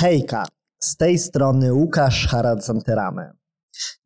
[0.00, 0.44] Hejka,
[0.80, 3.30] z tej strony Łukasz Harad-Santeramy.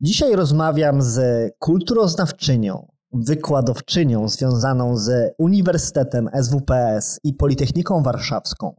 [0.01, 8.75] Dzisiaj rozmawiam z kulturoznawczynią, wykładowczynią związaną z Uniwersytetem SWPS i Politechniką Warszawską,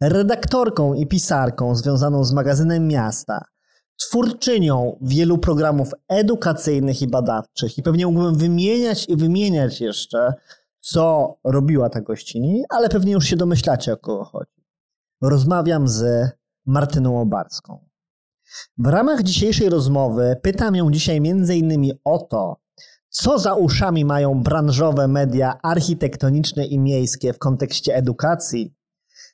[0.00, 3.44] redaktorką i pisarką związaną z magazynem Miasta,
[4.00, 10.34] twórczynią wielu programów edukacyjnych i badawczych i pewnie mógłbym wymieniać i wymieniać jeszcze,
[10.80, 14.61] co robiła ta gościni, ale pewnie już się domyślacie, o kogo chodzi.
[15.22, 16.30] Rozmawiam z
[16.66, 17.88] Martyną Obarską.
[18.78, 21.92] W ramach dzisiejszej rozmowy pytam ją dzisiaj m.in.
[22.04, 22.56] o to,
[23.08, 28.74] co za uszami mają branżowe media architektoniczne i miejskie w kontekście edukacji,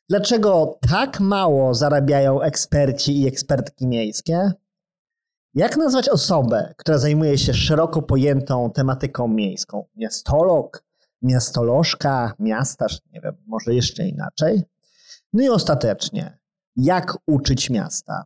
[0.09, 4.53] dlaczego tak mało zarabiają eksperci i ekspertki miejskie,
[5.55, 9.85] jak nazwać osobę, która zajmuje się szeroko pojętą tematyką miejską?
[9.97, 10.85] Miastolog,
[11.23, 14.63] miastolożka, miastarz, nie wiem, może jeszcze inaczej.
[15.39, 16.39] No i ostatecznie,
[16.77, 18.25] jak uczyć miasta?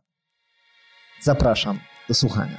[1.21, 2.57] Zapraszam do słuchania.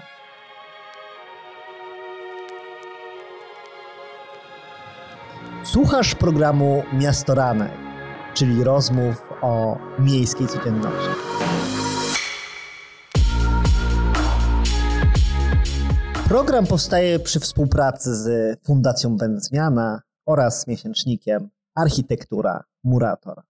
[5.64, 7.73] Słuchasz programu Miastoranek,
[8.34, 11.11] czyli rozmów o miejskiej codzienności.
[16.29, 23.42] Program powstaje przy współpracy z Fundacją Będzmiana oraz miesięcznikiem Architektura Murator.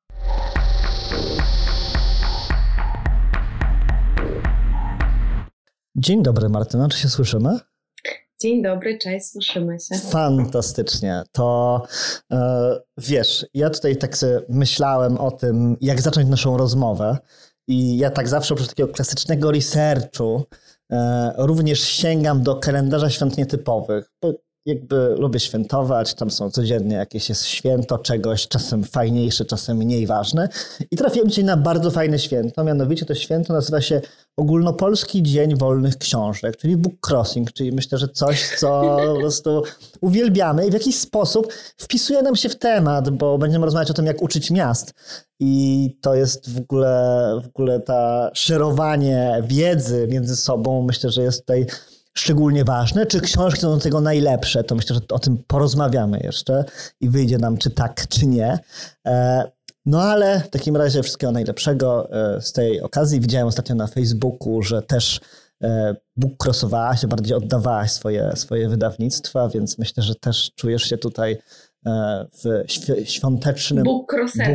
[5.96, 7.58] Dzień dobry, Martyna, czy się słyszymy?
[8.40, 9.98] Dzień dobry, cześć, słyszymy się.
[9.98, 11.22] Fantastycznie.
[11.32, 11.82] To
[12.32, 17.18] e, wiesz, ja tutaj tak sobie myślałem o tym, jak zacząć naszą rozmowę.
[17.68, 20.44] I ja tak zawsze oprócz takiego klasycznego researchu
[20.92, 24.10] e, również sięgam do kalendarza świąt nietypowych.
[24.22, 24.34] Bo
[24.66, 30.48] jakby lubię świętować, tam są codziennie jakieś jest święto czegoś, czasem fajniejsze, czasem mniej ważne.
[30.90, 34.00] I trafiłem dzisiaj na bardzo fajne święto, mianowicie to święto nazywa się
[34.36, 39.62] Ogólnopolski Dzień Wolnych Książek, czyli book crossing, czyli myślę, że coś, co po prostu
[40.00, 44.06] uwielbiamy i w jakiś sposób wpisuje nam się w temat, bo będziemy rozmawiać o tym,
[44.06, 44.94] jak uczyć miast.
[45.40, 51.40] I to jest w ogóle, w ogóle ta szerowanie wiedzy między sobą, myślę, że jest
[51.40, 51.66] tutaj
[52.14, 56.64] szczególnie ważne, czy książki są do tego najlepsze, to myślę, że o tym porozmawiamy jeszcze
[57.00, 58.58] i wyjdzie nam, czy tak, czy nie.
[59.06, 59.44] E,
[59.86, 63.20] no ale w takim razie wszystkiego najlepszego e, z tej okazji.
[63.20, 65.20] Widziałem ostatnio na Facebooku, że też
[65.62, 71.38] e, bookcrossowałaś, bardziej oddawałaś swoje, swoje wydawnictwa, więc myślę, że też czujesz się tutaj
[72.42, 72.64] w
[73.04, 73.84] świątecznym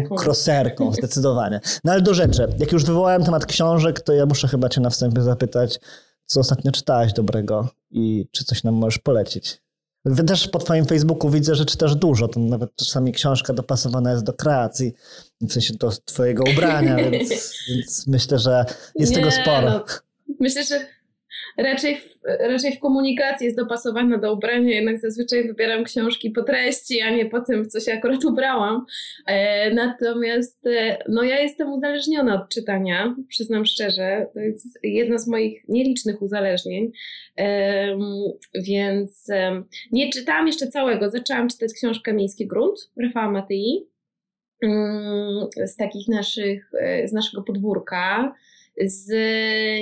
[0.10, 1.60] bookcrosserką, zdecydowanie.
[1.84, 2.48] No ale do rzeczy.
[2.58, 5.80] Jak już wywołałem temat książek, to ja muszę chyba cię na wstępie zapytać,
[6.30, 9.62] co ostatnio czytałeś dobrego i czy coś nam możesz polecić.
[10.28, 14.34] Też po twoim Facebooku widzę, że czytasz dużo, to nawet czasami książka dopasowana jest do
[14.34, 14.94] kreacji,
[15.42, 19.70] w sensie do twojego ubrania, więc, więc myślę, że jest Nie, tego sporo.
[19.70, 19.86] No,
[20.40, 20.86] myślę, że
[21.64, 27.02] raczej w, raczej w komunikacji jest dopasowana do ubrania, jednak zazwyczaj wybieram książki po treści,
[27.02, 28.86] a nie po tym, w co się akurat ubrałam.
[29.26, 34.28] E, natomiast e, no ja jestem uzależniona od czytania, przyznam szczerze.
[34.34, 36.92] To jest jedno z moich nielicznych uzależnień.
[37.38, 37.98] E,
[38.56, 41.10] więc e, nie czytałam jeszcze całego.
[41.10, 43.88] Zaczęłam czytać książkę Miejski Grunt Rafała Matyi
[44.64, 48.34] mm, z takich naszych, e, z naszego podwórka.
[48.86, 49.12] Z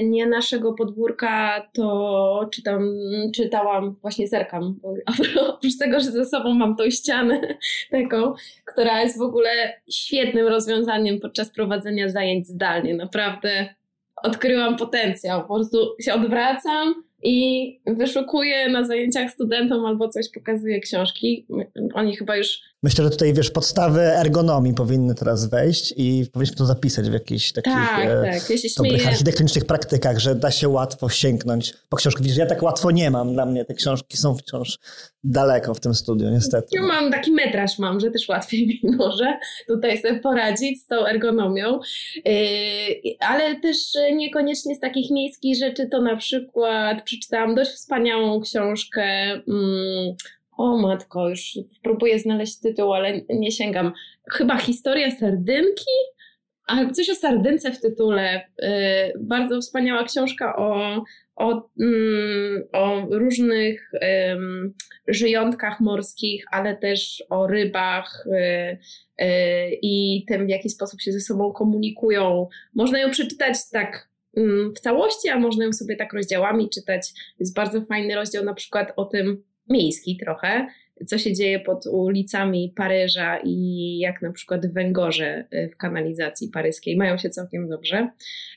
[0.03, 2.89] nie naszego podwórka to czytam,
[3.35, 4.79] czytałam, właśnie zerkam,
[5.47, 7.41] oprócz tego, że ze sobą mam tą ścianę
[7.91, 8.33] taką,
[8.65, 9.49] która jest w ogóle
[9.91, 12.93] świetnym rozwiązaniem podczas prowadzenia zajęć zdalnie.
[12.95, 13.75] Naprawdę
[14.23, 15.41] odkryłam potencjał.
[15.41, 21.45] Po prostu się odwracam i wyszukuję na zajęciach studentom albo coś pokazuję książki.
[21.93, 26.65] Oni chyba już Myślę, że tutaj, wiesz, podstawy ergonomii powinny teraz wejść i powinniśmy to
[26.65, 28.49] zapisać w jakichś takich tak, e, tak.
[28.49, 32.23] Ja dobrych architektonicznych praktykach, że da się łatwo sięgnąć po książki.
[32.23, 33.33] Widzisz, ja tak łatwo nie mam.
[33.33, 34.79] Dla mnie te książki są wciąż
[35.23, 36.67] daleko w tym studiu, niestety.
[36.71, 41.05] Ja mam taki metraż mam, że też łatwiej mi może tutaj sobie poradzić z tą
[41.05, 41.79] ergonomią,
[42.25, 42.33] yy,
[43.19, 43.77] ale też
[44.15, 49.03] niekoniecznie z takich miejskich rzeczy to na przykład przeczytałam dość wspaniałą książkę
[49.47, 50.15] mm,
[50.57, 53.93] o matko, już próbuję znaleźć tytuł, ale nie sięgam.
[54.31, 55.91] Chyba historia sardynki?
[56.67, 58.47] A coś o sardynce w tytule.
[58.59, 58.69] Yy,
[59.19, 61.03] bardzo wspaniała książka o,
[61.35, 63.91] o, mm, o różnych
[65.07, 68.77] żyjątkach morskich, ale też o rybach yy,
[69.19, 69.27] yy,
[69.81, 72.47] i tym, w jaki sposób się ze sobą komunikują.
[72.75, 77.13] Można ją przeczytać tak mm, w całości, a można ją sobie tak rozdziałami czytać.
[77.39, 80.67] Jest bardzo fajny rozdział na przykład o tym, miejski trochę,
[81.07, 86.97] co się dzieje pod ulicami Paryża i jak na przykład Węgorze y, w kanalizacji paryskiej.
[86.97, 88.09] Mają się całkiem dobrze.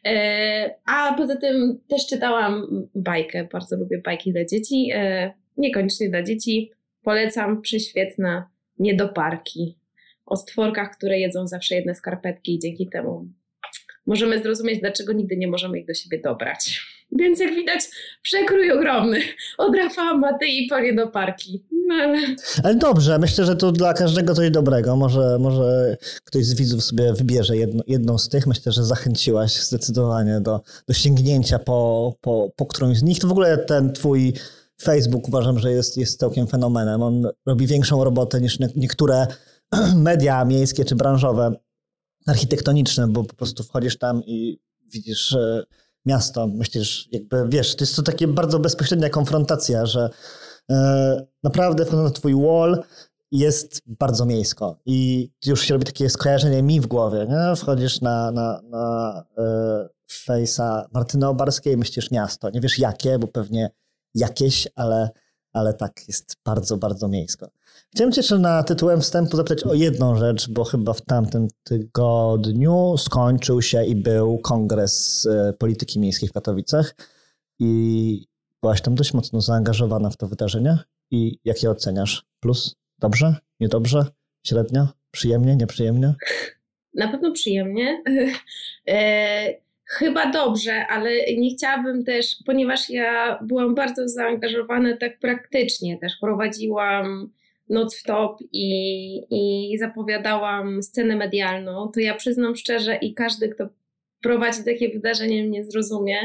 [0.07, 4.91] E, a poza tym też czytałam bajkę, bardzo lubię bajki dla dzieci.
[4.95, 6.71] E, niekoniecznie dla dzieci.
[7.03, 8.49] Polecam prześwietna
[8.79, 9.77] Niedoparki
[10.27, 13.29] o stworkach, które jedzą zawsze jedne skarpetki i dzięki temu
[14.07, 16.81] możemy zrozumieć, dlaczego nigdy nie możemy ich do siebie dobrać.
[17.13, 17.81] Więc jak widać,
[18.23, 19.21] przekrój ogromny
[19.59, 21.65] od Rafała Matei po nie do parki.
[21.87, 22.19] No ale...
[22.65, 24.97] ale dobrze, myślę, że to dla każdego coś dobrego.
[24.97, 28.47] Może, może ktoś z widzów sobie wybierze jedno, jedną z tych.
[28.47, 33.19] Myślę, że zachęciłaś zdecydowanie do, do sięgnięcia po, po, po którąś z nich.
[33.19, 34.33] To w ogóle ten twój
[34.83, 37.03] Facebook uważam, że jest, jest całkiem fenomenem.
[37.03, 39.27] On robi większą robotę niż niektóre
[39.97, 41.53] media miejskie czy branżowe,
[42.27, 45.37] architektoniczne, bo po prostu wchodzisz tam i widzisz
[46.11, 50.11] miasto, myślisz, jakby wiesz, to jest to takie bardzo bezpośrednia konfrontacja, że
[50.71, 52.83] e, naprawdę na twój wall
[53.33, 57.57] jest bardzo miejsko i już się robi takie skojarzenie mi w głowie, nie?
[57.57, 63.71] Wchodzisz na, na, na e, fejsa Martyny Obarskiej, myślisz miasto, nie wiesz jakie, bo pewnie
[64.15, 65.11] jakieś, ale,
[65.53, 67.51] ale tak jest bardzo, bardzo miejsko.
[67.95, 72.95] Chciałem Cię jeszcze na tytułem wstępu zapytać o jedną rzecz, bo chyba w tamtym tygodniu
[72.99, 76.95] skończył się i był kongres e, polityki miejskiej w Katowicach
[77.59, 78.27] i
[78.63, 80.79] byłaś tam dość mocno zaangażowana w to wydarzenie.
[81.11, 82.23] I jak je oceniasz?
[82.41, 82.77] Plus?
[82.99, 83.37] Dobrze?
[83.61, 84.05] Niedobrze?
[84.47, 84.89] Średnio?
[85.11, 85.57] Przyjemnie?
[85.57, 86.15] Nieprzyjemnie?
[86.95, 88.03] Na pewno przyjemnie.
[88.89, 89.55] E,
[89.85, 97.31] chyba dobrze, ale nie chciałabym też, ponieważ ja byłam bardzo zaangażowana tak praktycznie, też prowadziłam
[97.71, 98.73] noc w top i,
[99.31, 103.69] i zapowiadałam scenę medialną, to ja przyznam szczerze i każdy, kto
[104.23, 106.17] prowadzi takie wydarzenie mnie zrozumie,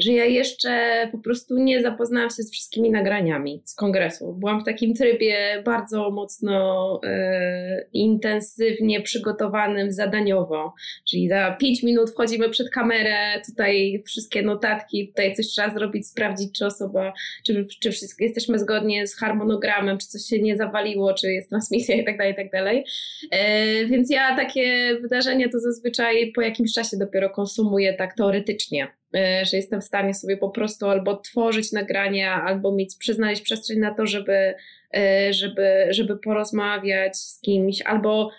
[0.00, 4.32] że ja jeszcze po prostu nie zapoznałam się z wszystkimi nagraniami z kongresu.
[4.32, 10.74] Byłam w takim trybie bardzo mocno e, intensywnie przygotowanym zadaniowo,
[11.08, 16.58] czyli za pięć minut wchodzimy przed kamerę, tutaj wszystkie notatki, tutaj coś trzeba zrobić, sprawdzić,
[16.58, 17.12] czy osoba,
[17.46, 21.96] czy, czy wszystko, jesteśmy zgodnie z harmonogramem, czy coś się nie zawaliło, czy jest transmisja
[21.96, 22.84] i tak dalej, i tak dalej.
[23.30, 28.99] E, więc ja takie wydarzenia to zazwyczaj po jakimś czasie dopiero konsumuję tak teoretycznie.
[29.14, 33.78] E, że jestem w stanie sobie po prostu albo tworzyć nagrania, albo mieć, przyznać przestrzeń
[33.78, 34.54] na to, żeby,
[34.96, 38.30] e, żeby, żeby porozmawiać z kimś, albo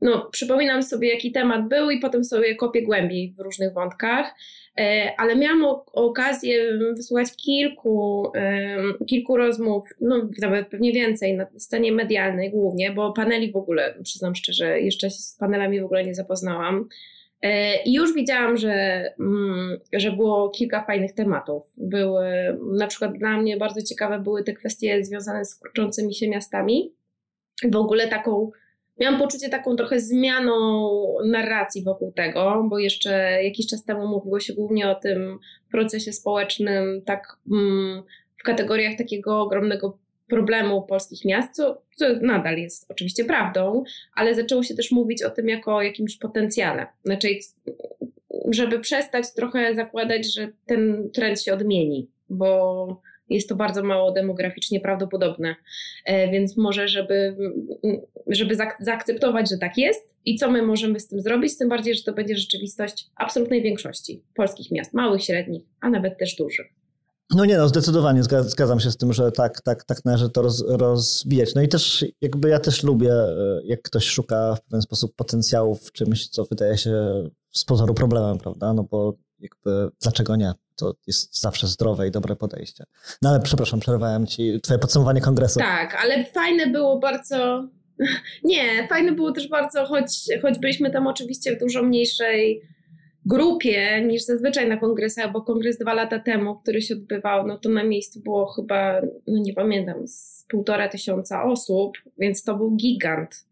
[0.00, 4.34] no, przypominam sobie, jaki temat był i potem sobie kopię głębiej w różnych wątkach,
[4.78, 8.32] e, ale miałam okazję wysłuchać kilku,
[9.06, 14.34] kilku rozmów, no nawet pewnie więcej na scenie medialnej głównie, bo paneli w ogóle, przyznam
[14.34, 16.88] szczerze, jeszcze się z panelami w ogóle nie zapoznałam.
[17.42, 18.72] E, I już widziałam, że,
[19.20, 21.62] mm, że było kilka fajnych tematów.
[21.76, 22.24] Były,
[22.78, 26.94] na przykład dla mnie bardzo ciekawe były te kwestie związane z kurczącymi się miastami.
[27.70, 28.50] W ogóle taką,
[29.00, 30.90] miałam poczucie taką trochę zmianą
[31.26, 35.38] narracji wokół tego, bo jeszcze jakiś czas temu mówiło się głównie o tym
[35.72, 38.02] procesie społecznym, tak mm,
[38.36, 39.98] w kategoriach takiego ogromnego
[40.28, 43.84] problemu polskich miast, co, co nadal jest oczywiście prawdą,
[44.14, 46.86] ale zaczęło się też mówić o tym jako jakimś potencjale.
[47.04, 47.28] Znaczy,
[48.50, 54.80] żeby przestać trochę zakładać, że ten trend się odmieni, bo jest to bardzo mało demograficznie
[54.80, 55.56] prawdopodobne.
[56.04, 57.36] E, więc może, żeby,
[58.26, 62.02] żeby zaakceptować, że tak jest i co my możemy z tym zrobić, tym bardziej, że
[62.02, 66.77] to będzie rzeczywistość absolutnej większości polskich miast, małych, średnich, a nawet też dużych.
[67.34, 70.64] No nie, no zdecydowanie zgadzam się z tym, że tak, tak, tak należy to roz,
[70.68, 71.54] rozbijać.
[71.54, 75.74] No i też jakby ja też lubię, e, jak ktoś szuka w pewien sposób potencjału
[75.74, 76.92] w czymś, co wydaje się
[77.52, 78.72] z pozoru problemem, prawda?
[78.72, 80.52] No bo jakby dlaczego nie?
[80.76, 82.84] To jest zawsze zdrowe i dobre podejście.
[83.22, 85.60] No ale przepraszam, przerwałem ci twoje podsumowanie kongresu.
[85.60, 87.68] Tak, ale fajne było bardzo...
[88.44, 90.10] Nie, fajne było też bardzo, choć,
[90.42, 92.62] choć byliśmy tam oczywiście w dużo mniejszej
[93.28, 97.68] grupie niż zazwyczaj na kongresach, bo kongres dwa lata temu, który się odbywał, no to
[97.68, 103.44] na miejscu było chyba, no nie pamiętam, z półtora tysiąca osób, więc to był gigant.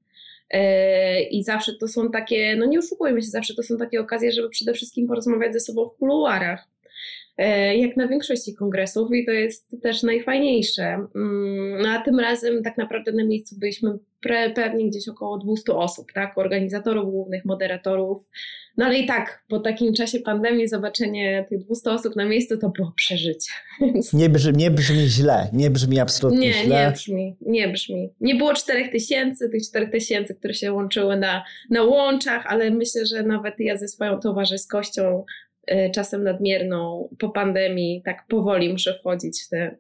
[0.51, 4.33] E, I zawsze to są takie, no nie oszukujmy się, zawsze to są takie okazje,
[4.33, 6.69] żeby przede wszystkim porozmawiać ze sobą w kuluarach.
[7.39, 10.85] E, jak na większości kongresów i to jest też najfajniejsze.
[10.85, 13.99] Mm, no a tym razem tak naprawdę na miejscu byliśmy
[14.55, 16.39] pewnie gdzieś około 200 osób, tak?
[16.39, 18.29] Organizatorów głównych, moderatorów.
[18.77, 22.69] No ale i tak, po takim czasie pandemii zobaczenie tych 200 osób na miejscu to
[22.69, 23.51] było przeżycie.
[24.13, 26.87] Nie, brzmi, nie brzmi źle, nie brzmi absolutnie nie, źle.
[26.87, 28.15] Nie, brzmi, nie brzmi.
[28.21, 33.55] Nie było 4000, tych 4000, które się łączyły na, na łączach, ale myślę, że nawet
[33.59, 35.25] ja ze swoją towarzyskością
[35.71, 39.77] y, czasem nadmierną po pandemii tak powoli muszę wchodzić w te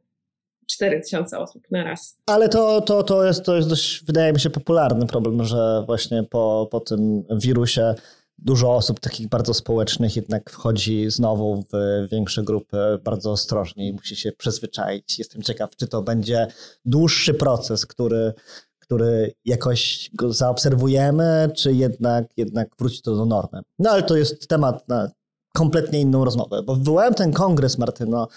[0.66, 2.18] 4000 osób na raz.
[2.26, 6.22] Ale to, to, to, jest, to jest dość, wydaje mi się, popularny problem, że właśnie
[6.22, 7.94] po, po tym wirusie
[8.38, 14.16] dużo osób takich bardzo społecznych jednak wchodzi znowu w większe grupy bardzo ostrożnie i musi
[14.16, 15.18] się przyzwyczaić.
[15.18, 16.46] Jestem ciekaw, czy to będzie
[16.84, 18.32] dłuższy proces, który,
[18.78, 23.60] który jakoś go zaobserwujemy, czy jednak, jednak wróci to do normy.
[23.78, 25.10] No ale to jest temat na
[25.54, 28.28] kompletnie inną rozmowę, bo wywołałem ten kongres, Martyno,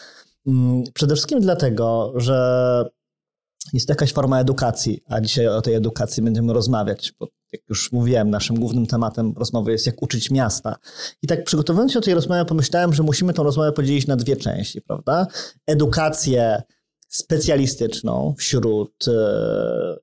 [0.47, 2.85] mm, przede wszystkim dlatego, że
[3.73, 8.29] jest jakaś forma edukacji, a dzisiaj o tej edukacji będziemy rozmawiać, bo jak już mówiłem,
[8.29, 10.75] naszym głównym tematem rozmowy jest jak uczyć miasta.
[11.21, 14.35] I tak przygotowując się do tej rozmowy, pomyślałem, że musimy tę rozmowę podzielić na dwie
[14.35, 15.27] części, prawda?
[15.67, 16.61] Edukację
[17.07, 19.95] specjalistyczną wśród e,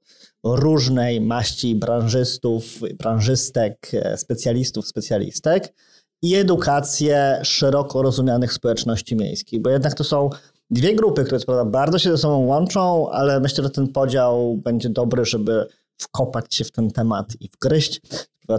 [0.45, 2.65] różnej maści branżystów,
[2.99, 5.75] branżystek, e, specjalistów, specjalistek
[6.23, 10.31] i edukację szeroko rozumianych społeczności miejskich, bo jednak to są
[10.71, 14.89] dwie grupy, które prawda, bardzo się ze sobą łączą, ale myślę, że ten podział będzie
[14.89, 15.67] dobry, żeby
[15.99, 18.01] wkopać się w ten temat i wgryźć.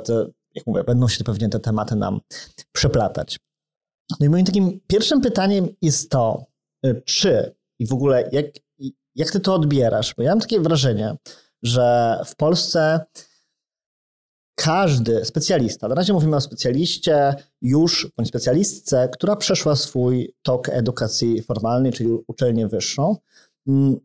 [0.06, 0.25] Te,
[0.56, 2.20] jak mówię, będą się pewnie te tematy nam
[2.72, 3.39] przeplatać.
[4.20, 6.46] No i moim takim pierwszym pytaniem jest to,
[6.86, 8.46] y, czy i w ogóle jak,
[9.15, 10.15] jak ty to odbierasz?
[10.15, 11.15] Bo ja mam takie wrażenie,
[11.63, 13.06] że w Polsce
[14.56, 21.41] każdy specjalista, na razie mówimy o specjaliście już, bądź specjalistce, która przeszła swój tok edukacji
[21.41, 23.17] formalnej, czyli uczelnię wyższą,
[23.67, 23.96] mm,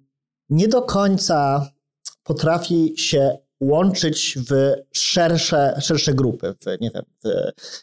[0.49, 1.71] nie do końca
[2.23, 7.29] potrafi się łączyć w szersze, szersze grupy, w, nie wiem, w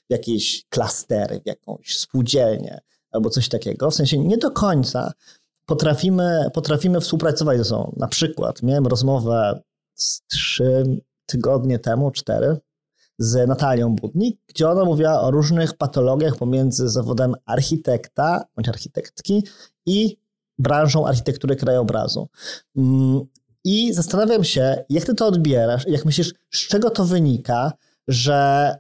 [0.10, 2.81] jakieś klastery, w jakąś spółdzielnię
[3.12, 3.91] albo coś takiego.
[3.91, 5.13] W sensie nie do końca
[5.65, 7.96] potrafimy, potrafimy współpracować ze sobą.
[7.98, 9.62] Na przykład miałem rozmowę
[9.93, 10.84] z trzy
[11.25, 12.58] tygodnie temu, cztery,
[13.17, 19.43] z Natalią Budnik, gdzie ona mówiła o różnych patologiach pomiędzy zawodem architekta bądź architektki
[19.86, 20.17] i
[20.58, 22.29] branżą architektury krajobrazu.
[23.66, 27.74] I zastanawiam się, jak ty to odbierasz, jak myślisz, z czego to wynika,
[28.08, 28.75] że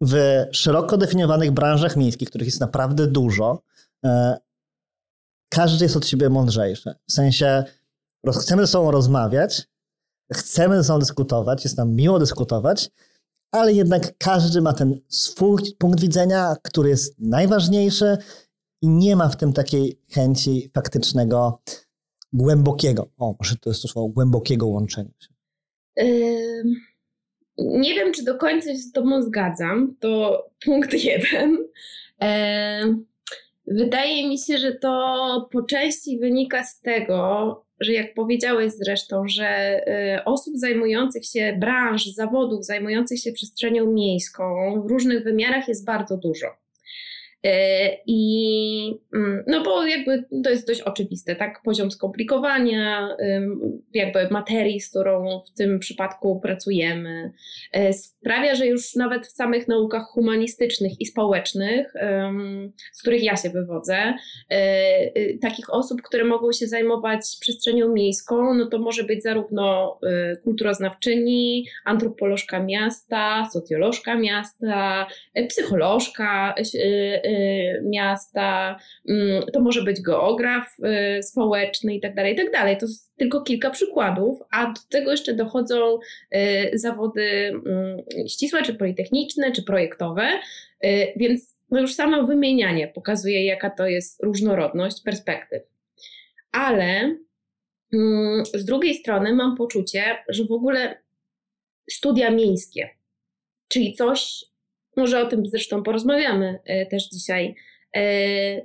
[0.00, 3.62] w szeroko definiowanych branżach miejskich, których jest naprawdę dużo,
[4.04, 4.38] e,
[5.48, 6.94] każdy jest od siebie mądrzejszy.
[7.08, 7.64] W sensie,
[8.40, 9.68] chcemy ze sobą rozmawiać,
[10.32, 12.90] chcemy ze sobą dyskutować, jest nam miło dyskutować,
[13.52, 18.18] ale jednak każdy ma ten swój punkt widzenia, który jest najważniejszy
[18.82, 21.60] i nie ma w tym takiej chęci faktycznego,
[22.32, 25.28] głębokiego, o, może to jest to słowo, głębokiego łączenia się.
[27.58, 29.96] nie wiem, czy do końca się z Tobą zgadzam.
[30.00, 31.58] To punkt jeden.
[33.66, 39.80] wydaje mi się, że to po części wynika z tego, że jak powiedziałeś zresztą, że
[40.18, 44.44] y, osób zajmujących się branż, zawodów, zajmujących się przestrzenią miejską
[44.82, 46.46] w różnych wymiarach jest bardzo dużo.
[47.44, 51.62] E, I mm, no bo jakby to jest dość oczywiste, tak?
[51.64, 53.16] Poziom skomplikowania,
[53.94, 57.32] jakby materii, z którą w tym przypadku pracujemy,
[57.72, 61.92] e, sprawia, że już nawet w samych naukach humanistycznych i społecznych,
[62.92, 64.14] z których ja się wywodzę,
[64.48, 69.98] e, takich osób, które mogą się zajmować przestrzenią miejską, no to może być zarówno
[70.44, 75.06] kulturoznawczyni, antropolożka miasta, socjolożka miasta,
[75.48, 76.54] psycholożka
[77.29, 77.29] Y,
[77.84, 80.76] miasta, mm, to może być geograf
[81.18, 82.80] y, społeczny i tak dalej, i tak.
[82.80, 85.98] To jest tylko kilka przykładów, a do tego jeszcze dochodzą
[86.34, 87.22] y, zawody
[87.66, 90.28] mm, ścisłe, czy politechniczne, czy projektowe,
[91.16, 95.62] więc no już samo wymienianie pokazuje, jaka to jest różnorodność perspektyw.
[96.52, 97.16] Ale
[97.92, 101.02] mm, z drugiej strony mam poczucie, że w ogóle
[101.90, 102.88] studia miejskie,
[103.68, 104.44] czyli coś,
[105.00, 107.54] może o tym zresztą porozmawiamy e, też dzisiaj,
[107.96, 108.02] e,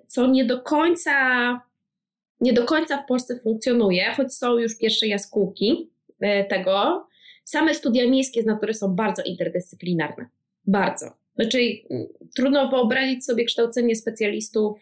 [0.08, 1.12] co nie do końca,
[2.42, 5.90] nie do końca w Polsce funkcjonuje, choć są już pierwsze jaskółki
[6.20, 7.08] e, tego.
[7.44, 10.26] Same studia miejskie z natury są bardzo interdyscyplinarne.
[10.68, 11.06] Bardzo.
[11.36, 14.80] Znaczy, mm, trudno wyobrazić sobie kształcenie specjalistów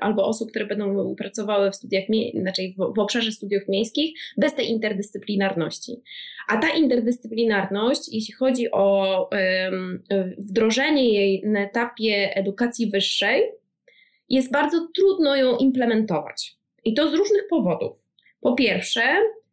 [0.00, 6.02] albo osób, które będą pracowały w studiach, znaczy w, obszarze studiów miejskich, bez tej interdyscyplinarności.
[6.48, 9.30] A ta interdyscyplinarność, jeśli chodzi o
[10.38, 13.42] wdrożenie jej na etapie edukacji wyższej,
[14.28, 16.56] jest bardzo trudno ją implementować.
[16.84, 17.92] I to z różnych powodów.
[18.40, 19.02] Po pierwsze,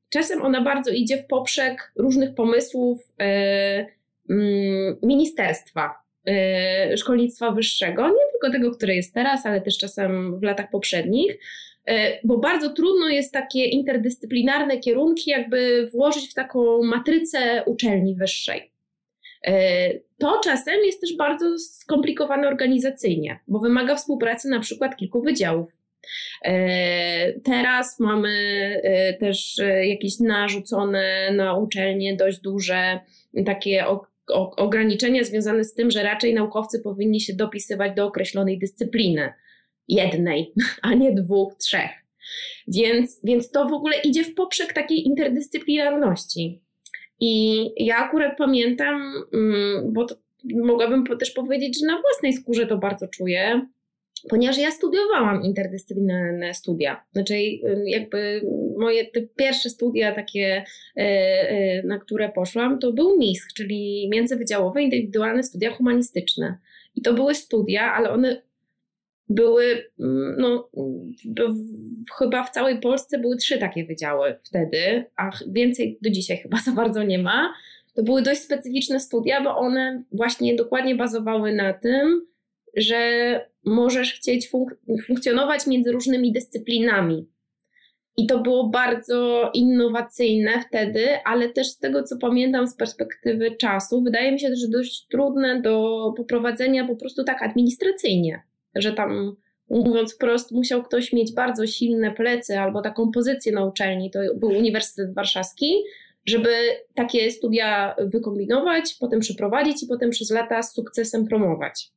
[0.09, 3.11] czasem ona bardzo idzie w poprzek różnych pomysłów.
[3.19, 3.85] Yy,
[5.03, 6.01] ministerstwa
[6.93, 11.31] Y, szkolnictwa wyższego, nie tylko tego, które jest teraz, ale też czasem w latach poprzednich,
[11.89, 11.93] y,
[12.23, 18.71] bo bardzo trudno jest takie interdyscyplinarne kierunki jakby włożyć w taką matrycę uczelni wyższej.
[19.47, 19.51] Y,
[20.17, 25.81] to czasem jest też bardzo skomplikowane organizacyjnie, bo wymaga współpracy na przykład kilku wydziałów.
[27.43, 28.31] Teraz mamy
[29.19, 32.99] też jakieś narzucone na uczelnie dość duże
[33.45, 33.87] takie
[34.57, 39.33] ograniczenia związane z tym, że raczej naukowcy powinni się dopisywać do określonej dyscypliny.
[39.87, 41.91] Jednej, a nie dwóch, trzech.
[42.67, 46.61] Więc, więc to w ogóle idzie w poprzek takiej interdyscyplinarności.
[47.19, 50.15] I ja akurat pamiętam, mm, bo to,
[50.53, 53.67] mogłabym też powiedzieć, że na własnej skórze to bardzo czuję,
[54.29, 57.03] ponieważ ja studiowałam interdyscyplinarne studia.
[57.11, 57.33] Znaczy,
[57.85, 58.41] jakby
[58.77, 60.63] moje te pierwsze studia takie,
[60.97, 66.57] e, e, na które poszłam, to był MISH, czyli międzywydziałowe indywidualne studia humanistyczne.
[66.95, 68.41] I to były studia, ale one
[69.29, 70.69] były, mm, no,
[72.17, 76.71] chyba w całej Polsce były trzy takie wydziały wtedy, a więcej do dzisiaj chyba za
[76.71, 77.53] bardzo nie ma.
[77.93, 82.25] To były dość specyficzne studia, bo one właśnie dokładnie bazowały na tym,
[82.75, 84.77] że możesz chcieć funk
[85.07, 87.27] funkcjonować między różnymi dyscyplinami.
[88.17, 94.03] I to było bardzo innowacyjne wtedy, ale też z tego, co pamiętam z perspektywy czasu,
[94.03, 98.41] wydaje mi się, że dość trudne do poprowadzenia po prostu tak administracyjnie,
[98.75, 99.35] że tam
[99.69, 104.49] mówiąc wprost, musiał ktoś mieć bardzo silne plecy albo taką pozycję na uczelni, to był
[104.49, 105.73] Uniwersytet Warszawski,
[106.25, 106.49] żeby
[106.95, 111.91] takie studia wykombinować, potem przeprowadzić i potem przez lata z sukcesem promować.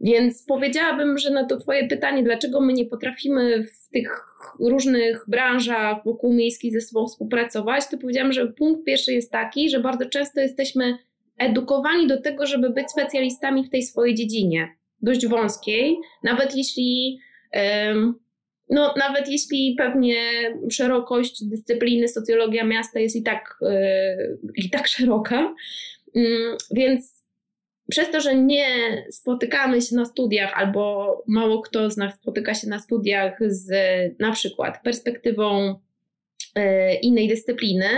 [0.00, 4.24] Więc powiedziałabym, że na to Twoje pytanie, dlaczego my nie potrafimy w tych
[4.60, 9.80] różnych branżach wokół miejskich ze sobą współpracować, to powiedziałam, że punkt pierwszy jest taki, że
[9.80, 10.98] bardzo często jesteśmy
[11.38, 17.18] edukowani do tego, żeby być specjalistami w tej swojej dziedzinie, dość wąskiej, nawet jeśli.
[18.70, 20.16] No, nawet jeśli pewnie
[20.70, 24.16] szerokość dyscypliny socjologia miasta jest i tak, e,
[24.54, 25.54] i tak szeroka,
[26.14, 27.15] mm, więc
[27.90, 28.66] przez to, że nie
[29.10, 33.70] spotykamy się na studiach, albo mało kto z nas spotyka się na studiach z
[34.18, 35.74] na przykład perspektywą
[36.54, 37.88] e, innej dyscypliny,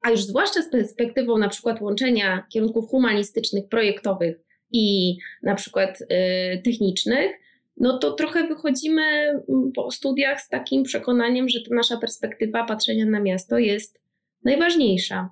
[0.00, 4.36] a już zwłaszcza z perspektywą na przykład łączenia kierunków humanistycznych, projektowych
[4.72, 7.32] i na przykład e, technicznych,
[7.76, 9.32] no to trochę wychodzimy
[9.74, 14.00] po studiach z takim przekonaniem, że ta nasza perspektywa patrzenia na miasto jest
[14.44, 15.30] najważniejsza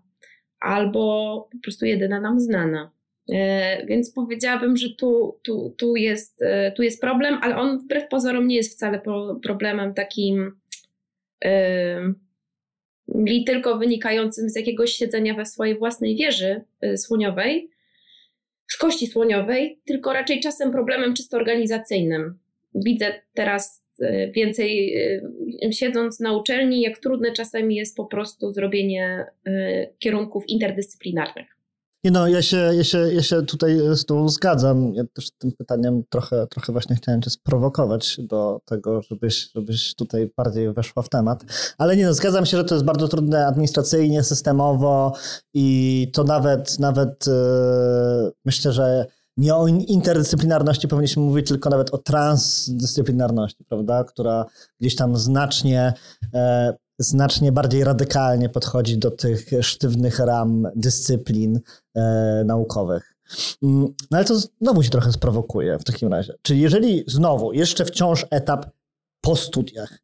[0.60, 2.93] albo po prostu jedyna nam znana.
[3.32, 8.08] E, więc powiedziałabym, że tu, tu, tu, jest, e, tu jest problem, ale on wbrew
[8.08, 9.00] pozorom nie jest wcale
[9.42, 10.52] problemem takim
[13.14, 17.70] li tylko wynikającym z jakiegoś siedzenia we swojej własnej wieży e, słoniowej,
[18.68, 22.38] z kości słoniowej, tylko raczej czasem problemem czysto organizacyjnym.
[22.74, 23.84] Widzę teraz
[24.32, 24.96] więcej,
[25.70, 29.26] siedząc na uczelni, jak trudne czasami jest po prostu zrobienie
[29.98, 31.53] kierunków interdyscyplinarnych.
[32.04, 34.94] Nie no, ja się, ja, się, ja się tutaj z tą zgadzam.
[34.94, 40.30] Ja też tym pytaniem trochę, trochę właśnie chciałem cię sprowokować do tego, żebyś, żebyś tutaj
[40.36, 41.44] bardziej weszła w temat.
[41.78, 45.12] Ale nie no, zgadzam się, że to jest bardzo trudne administracyjnie, systemowo
[45.54, 51.98] i to nawet, nawet yy, myślę, że nie o interdyscyplinarności powinniśmy mówić, tylko nawet o
[51.98, 54.46] transdyscyplinarności, prawda, która
[54.80, 55.92] gdzieś tam znacznie
[56.34, 61.60] e, znacznie bardziej radykalnie podchodzi do tych sztywnych ram dyscyplin
[61.94, 63.14] e, naukowych.
[63.62, 66.34] Mm, no ale to znowu się trochę sprowokuje w takim razie.
[66.42, 68.66] Czyli jeżeli znowu, jeszcze wciąż etap
[69.20, 69.98] po studiach,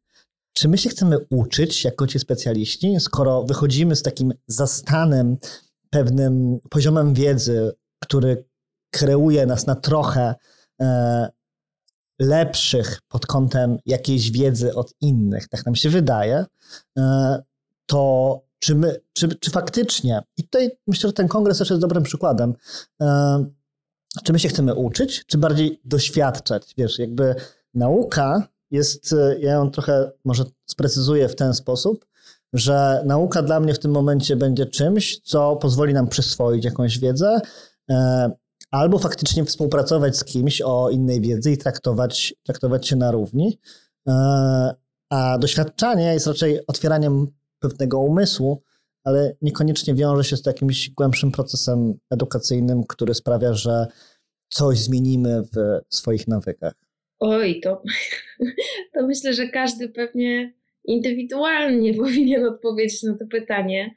[0.53, 5.37] czy my się chcemy uczyć jako ci specjaliści, skoro wychodzimy z takim zastanem,
[5.89, 7.71] pewnym poziomem wiedzy,
[8.03, 8.45] który
[8.91, 10.35] kreuje nas na trochę
[10.81, 11.29] e,
[12.21, 16.45] lepszych pod kątem jakiejś wiedzy od innych, tak nam się wydaje,
[16.97, 17.43] e,
[17.85, 22.03] to czy, my, czy, czy faktycznie, i tutaj myślę, że ten kongres też jest dobrym
[22.03, 22.53] przykładem,
[23.01, 23.45] e,
[24.23, 26.73] czy my się chcemy uczyć, czy bardziej doświadczać?
[26.77, 27.35] Wiesz, jakby
[27.73, 32.05] nauka jest, e, ja ją trochę może sprecyzuję w ten sposób,
[32.53, 37.39] że nauka dla mnie w tym momencie będzie czymś, co pozwoli nam przyswoić jakąś wiedzę,
[38.71, 43.59] albo faktycznie współpracować z kimś o innej wiedzy i traktować, traktować się na równi.
[44.07, 44.13] E,
[45.09, 47.27] a doświadczanie jest raczej otwieraniem
[47.59, 48.63] pewnego umysłu,
[49.03, 53.87] ale niekoniecznie wiąże się z jakimś głębszym procesem edukacyjnym, który sprawia, że
[54.49, 55.55] coś zmienimy w
[55.95, 56.73] swoich nawykach.
[57.19, 57.83] Oj, to,
[58.93, 60.53] to myślę, że każdy pewnie
[60.85, 63.95] indywidualnie powinien odpowiedzieć na to pytanie.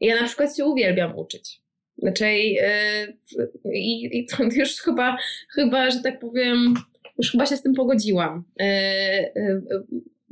[0.00, 1.62] Ja na przykład się uwielbiam uczyć.
[1.98, 2.24] Znaczy,
[3.72, 5.18] i, i to już chyba,
[5.54, 6.74] chyba, że tak powiem,
[7.18, 8.44] już chyba się z tym pogodziłam.
[8.60, 8.66] Yy,
[9.36, 9.62] yy,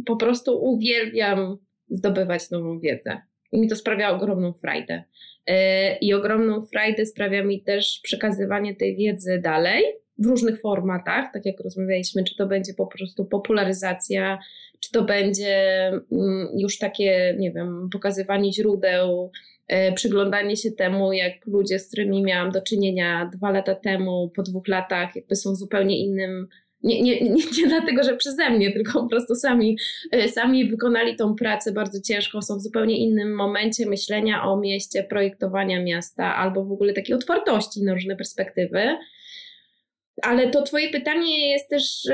[0.06, 3.20] po prostu uwielbiam zdobywać nową wiedzę.
[3.52, 5.02] I mi to sprawia ogromną frajdę.
[6.00, 9.84] I ogromną frajdę sprawia mi też przekazywanie tej wiedzy dalej.
[10.18, 14.38] w różnych formatach, tak jak rozmawialiśmy, czy to będzie po prostu popularyzacja,
[14.80, 19.30] czy to będzie mm, już takie, nie wiem, pokazywanie źródeł,
[19.68, 24.42] e, przyglądanie się temu, jak ludzie, z którymi miałam do czynienia dwa lata temu, po
[24.42, 26.48] dwóch latach, jakby są zupełnie innym
[26.82, 29.78] nie, nie, nie, nie dlatego, że przeze mnie, tylko po prostu sami,
[30.12, 35.04] e, sami wykonali tą pracę bardzo ciężką, są w zupełnie innym momencie myślenia o mieście,
[35.04, 38.96] projektowania miasta albo w ogóle takiej otwartości na różne perspektywy.
[40.22, 42.08] Ale to Twoje pytanie jest też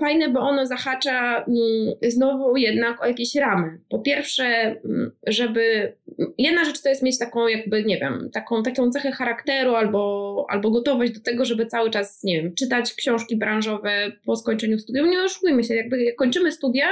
[0.00, 3.78] fajne, bo ono zahacza mm, znowu jednak o jakieś ramy.
[3.88, 5.92] Po pierwsze, mm, żeby.
[6.38, 10.70] Jedna rzecz to jest mieć taką, jakby, nie wiem, taką, taką cechę charakteru albo, albo
[10.70, 15.08] gotowość do tego, żeby cały czas, nie wiem, czytać książki branżowe po skończeniu studiów.
[15.08, 16.88] Nie oszukujmy się, jakby jak kończymy studia,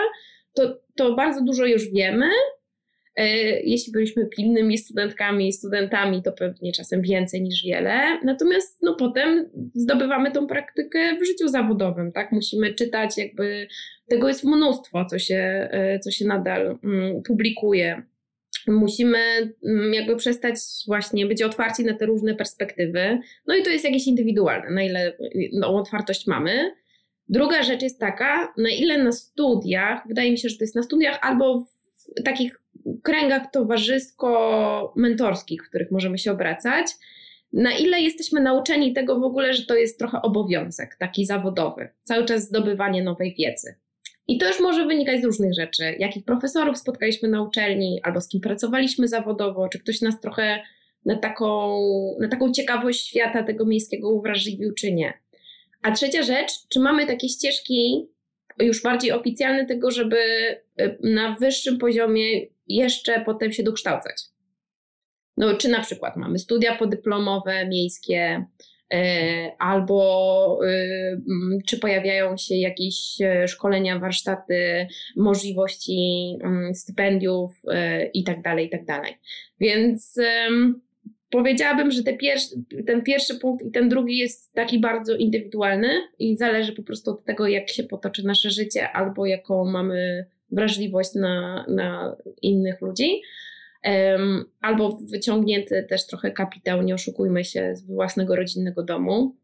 [0.55, 2.29] to, to bardzo dużo już wiemy,
[3.65, 8.21] jeśli byliśmy pilnymi studentkami i studentami, to pewnie czasem więcej niż wiele.
[8.25, 12.33] Natomiast no, potem zdobywamy tą praktykę w życiu zawodowym, tak?
[12.33, 13.69] Musimy czytać, jakby
[14.09, 18.03] tego jest mnóstwo, co się, e, co się nadal mm, publikuje.
[18.67, 19.19] Musimy
[19.65, 23.19] mm, jakby przestać właśnie być otwarci na te różne perspektywy.
[23.47, 25.17] No i to jest jakieś indywidualne, na ile
[25.53, 26.71] no, otwartość mamy.
[27.29, 30.83] Druga rzecz jest taka, na ile na studiach, wydaje mi się, że to jest na
[30.83, 32.61] studiach albo w takich
[33.03, 36.87] kręgach towarzysko-mentorskich, w których możemy się obracać,
[37.53, 42.25] na ile jesteśmy nauczeni tego w ogóle, że to jest trochę obowiązek taki zawodowy, cały
[42.25, 43.75] czas zdobywanie nowej wiedzy.
[44.29, 45.97] I to już może wynikać z różnych rzeczy.
[45.99, 50.63] Jakich profesorów spotkaliśmy na uczelni, albo z kim pracowaliśmy zawodowo, czy ktoś nas trochę
[51.05, 51.81] na taką,
[52.21, 55.13] na taką ciekawość świata tego miejskiego uwrażliwił, czy nie.
[55.83, 58.09] A trzecia rzecz, czy mamy takie ścieżki
[58.61, 60.17] już bardziej oficjalne tego, żeby
[60.81, 64.23] y, na wyższym poziomie jeszcze potem się dokształcać.
[65.37, 68.47] No, czy na przykład mamy studia podyplomowe miejskie,
[68.95, 68.97] y,
[69.59, 76.39] albo y, czy pojawiają się jakieś szkolenia, warsztaty, możliwości
[76.75, 77.63] stypendiów
[78.15, 79.19] i tak dalej, i tak dalej.
[79.61, 80.19] Więc
[81.31, 82.17] powiedziałabym, że te
[82.87, 87.25] ten pierwszy punkt i ten drugi jest taki bardzo indywidualny i zależy po prostu od
[87.25, 93.23] tego, jak się potoczy nasze życie albo jaką mamy wrażliwość na, na innych ludzi.
[94.61, 99.37] Albo wyciągnięty też trochę kapitał, nie oszukujmy się, z własnego rodzinnego domu.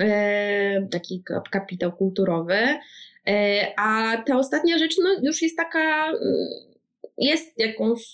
[0.00, 2.58] E, taki kapitał kulturowy.
[3.28, 6.12] E, a ta ostatnia rzecz no, już jest taka,
[7.18, 8.06] jest jakąś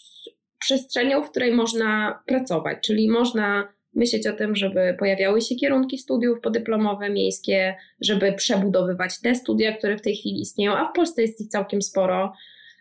[0.59, 6.41] przestrzenią, w której można pracować, czyli można myśleć o tym, żeby pojawiały się kierunki studiów
[6.41, 11.41] podyplomowe miejskie, żeby przebudowywać te studia, które w tej chwili istnieją, a w Polsce jest
[11.41, 12.33] ich całkiem sporo,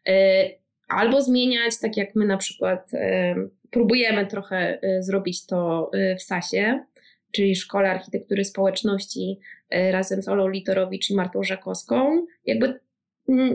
[0.10, 0.12] y,
[0.88, 2.98] albo zmieniać, tak jak my na przykład y,
[3.72, 6.86] próbujemy trochę y, zrobić to w SASie,
[7.32, 9.40] czyli Szkole Architektury Społeczności
[9.92, 12.26] razem z Olą Litorowicz i Martą Żakowską.
[12.46, 12.80] Jakby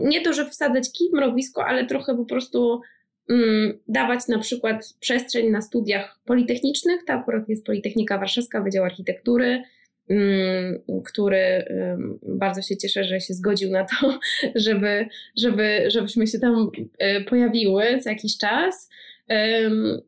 [0.03, 2.92] nie to, że wsadzać kij w mrowisko, ale trochę po prostu Mm,
[3.87, 7.03] dawać na przykład przestrzeń na studiach politechnicznych.
[7.07, 9.63] To akurat jest Politechnika Warszawska, Wydział Architektury,
[10.09, 11.65] mm, który
[12.21, 14.19] bardzo się cieszę, że się zgodził na to,
[14.55, 15.07] żeby,
[15.37, 18.89] żeby, żebyśmy się tam e, pojawiły co jakiś czas.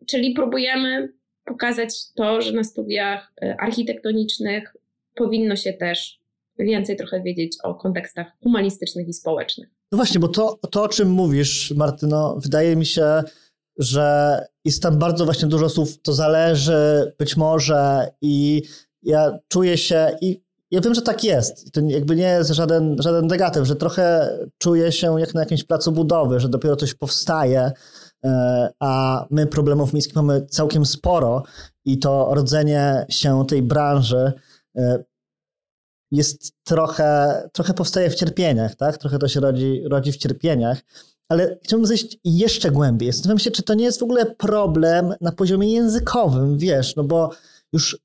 [0.08, 1.10] Czyli próbujemy
[1.46, 4.76] pokazać to, że na studiach e, architektonicznych
[5.16, 6.20] powinno się też
[6.60, 9.75] więcej trochę wiedzieć o kontekstach humanistycznych i społecznych.
[9.96, 13.24] No właśnie, bo to, to o czym mówisz, Martyno, wydaje mi się,
[13.80, 18.64] że jest tam bardzo właśnie dużo słów, to zależy, być może i
[19.04, 21.72] ja czuję się i ja wiem, że tak jest.
[21.72, 25.92] To jakby nie jest żaden, żaden negatyw, że trochę czuję się jak na jakimś placu
[25.92, 27.72] budowy, że dopiero coś powstaje,
[28.26, 31.44] e, a my problemów miejskich mamy całkiem sporo
[31.86, 34.34] i to rodzenie się tej branży
[34.78, 35.04] e,
[36.12, 38.98] jest trochę, trochę powstaje w cierpieniach, tak?
[38.98, 40.82] Trochę to się rodzi, rodzi w cierpieniach.
[41.30, 43.12] Ale chciałbym zejść jeszcze głębiej.
[43.12, 47.30] Zastanawiam się, czy to nie jest w ogóle problem na poziomie językowym, wiesz, no bo
[47.74, 47.98] już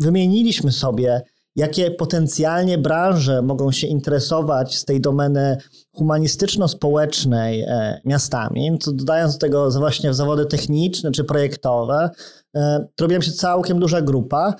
[0.00, 1.22] wymieniliśmy sobie,
[1.56, 5.56] jakie potencjalnie branże mogą się interesować z tej domeny
[5.96, 12.10] humanistyczno-społecznej e, miastami, to dodając do tego właśnie zawody techniczne czy projektowe,
[12.56, 14.54] e, robiła się całkiem duża grupa,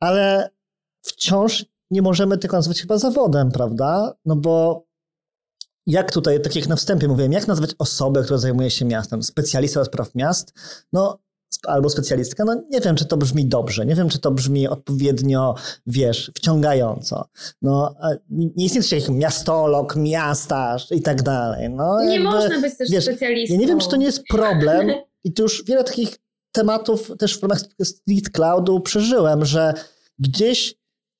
[0.00, 0.50] ale
[1.02, 4.14] wciąż nie możemy tego nazwać chyba zawodem, prawda?
[4.24, 4.84] No bo
[5.86, 9.22] jak tutaj, tak jak na wstępie mówiłem, jak nazwać osobę, która zajmuje się miastem?
[9.22, 10.52] Specjalista od spraw miast?
[10.92, 11.18] No,
[11.66, 15.54] albo specjalistka, no nie wiem, czy to brzmi dobrze, nie wiem, czy to brzmi odpowiednio,
[15.86, 17.28] wiesz, wciągająco.
[17.62, 17.94] No,
[18.30, 21.70] nie istnieje coś jak miastolog, miastarz i tak dalej.
[21.70, 23.54] No, nie jakby, można być też wiesz, specjalistą.
[23.54, 24.90] Ja nie wiem, czy to nie jest problem
[25.24, 26.18] i tu już wiele takich
[26.52, 29.74] tematów też w ramach Street Cloudu przeżyłem, że
[30.18, 30.74] gdzieś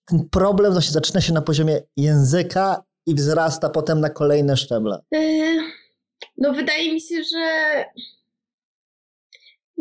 [0.07, 4.99] ten problem właśnie zaczyna się na poziomie języka i wzrasta potem na kolejne szczeble?
[5.15, 5.21] E,
[6.39, 7.75] no wydaje mi się, że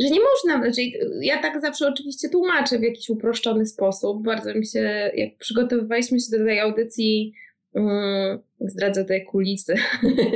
[0.01, 0.81] że nie można, znaczy
[1.21, 4.23] ja tak zawsze oczywiście tłumaczę w jakiś uproszczony sposób.
[4.23, 7.33] Bardzo mi się, jak przygotowywaliśmy się do tej audycji,
[7.73, 9.75] um, zdradzę te kulisy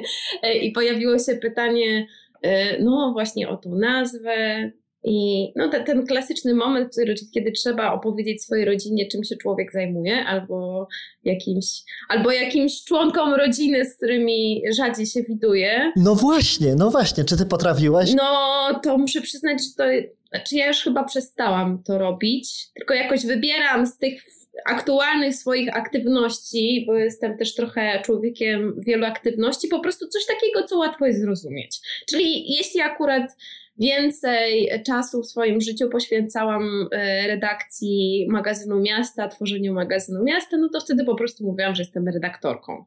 [0.64, 2.08] i pojawiło się pytanie,
[2.42, 4.72] e, no właśnie o tą nazwę,
[5.04, 6.96] i no, te, ten klasyczny moment,
[7.34, 10.88] kiedy trzeba opowiedzieć swojej rodzinie, czym się człowiek zajmuje, albo
[11.24, 11.66] jakimś,
[12.10, 15.92] albo jakimś członkom rodziny, z którymi rzadziej się widuje.
[15.96, 18.14] No właśnie, no właśnie, czy ty potrafiłaś?
[18.14, 19.84] No, to muszę przyznać, że to,
[20.30, 24.24] znaczy ja już chyba przestałam to robić, tylko jakoś wybieram z tych
[24.66, 30.78] aktualnych swoich aktywności, bo jestem też trochę człowiekiem wielu aktywności, po prostu coś takiego, co
[30.78, 31.80] łatwo jest zrozumieć.
[32.10, 33.38] Czyli jeśli akurat
[33.80, 40.82] więcej czasu w swoim życiu poświęcałam e, redakcji magazynu Miasta, tworzeniu magazynu Miasta, no to
[40.82, 42.86] wtedy po prostu mówiłam, że jestem redaktorką.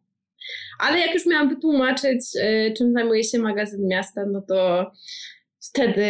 [0.78, 4.90] Ale jak już miałam wytłumaczyć, e, czym zajmuje się magazyn Miasta, no to
[5.60, 6.04] wtedy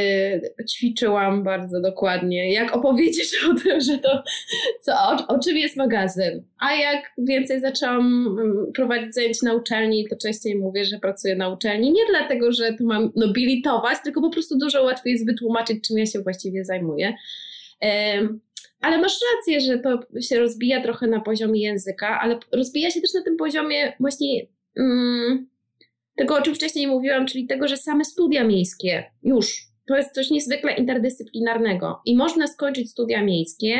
[0.71, 4.23] ćwiczyłam bardzo dokładnie, jak opowiedzieć o tym, że to,
[4.81, 6.43] co, o, o, czym jest magazyn.
[6.59, 11.49] A jak więcej zaczęłam mm, prowadzić zajęć na uczelni, to częściej mówię, że pracuję na
[11.49, 11.93] uczelni.
[11.93, 16.07] Nie dlatego, że tu mam nobilitować, tylko po prostu dużo łatwiej jest wytłumaczyć, czym ja
[16.07, 17.15] się właściwie zajmuję.
[18.81, 23.15] Ale masz rację, że to się rozbija trochę na poziomie języka, ale rozbija się też
[23.15, 24.47] na tym poziomie właśnie.
[24.77, 25.50] Mm,
[26.21, 30.31] tego, o czym wcześniej mówiłam, czyli tego, że same studia miejskie już to jest coś
[30.31, 33.79] niezwykle interdyscyplinarnego i można skończyć studia miejskie,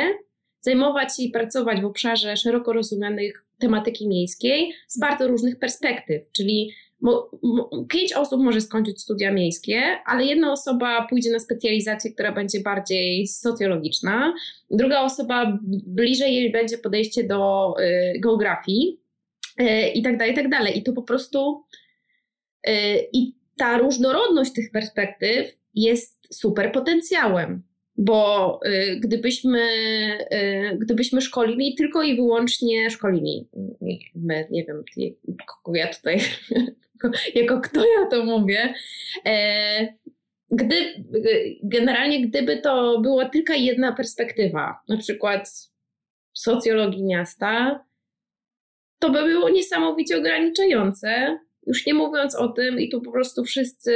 [0.59, 6.71] zajmować się i pracować w obszarze szeroko rozumianych tematyki miejskiej z bardzo różnych perspektyw, czyli
[7.89, 13.27] pięć osób może skończyć studia miejskie, ale jedna osoba pójdzie na specjalizację, która będzie bardziej
[13.27, 14.33] socjologiczna,
[14.71, 19.01] druga osoba bliżej jej będzie podejście do y, geografii
[19.61, 20.77] y, i tak dalej, i tak dalej.
[20.77, 21.63] I to po prostu
[23.13, 27.63] I ta różnorodność tych perspektyw jest super potencjałem,
[27.97, 29.59] bo y, gdybyśmy,
[30.33, 33.47] y, gdybyśmy szkolili tylko i wyłącznie szkolili,
[34.15, 34.83] my, nie wiem,
[35.47, 36.19] kogo ja tutaj,
[37.35, 38.73] jako kto ja to mówię,
[39.25, 39.87] e,
[40.51, 40.75] gdy,
[41.63, 45.71] generalnie gdyby to była tylko jedna perspektywa, na przykład
[46.33, 47.85] socjologii miasta,
[48.99, 53.93] to by było niesamowicie ograniczające, już nie mówiąc o tym, i tu po prostu wszyscy,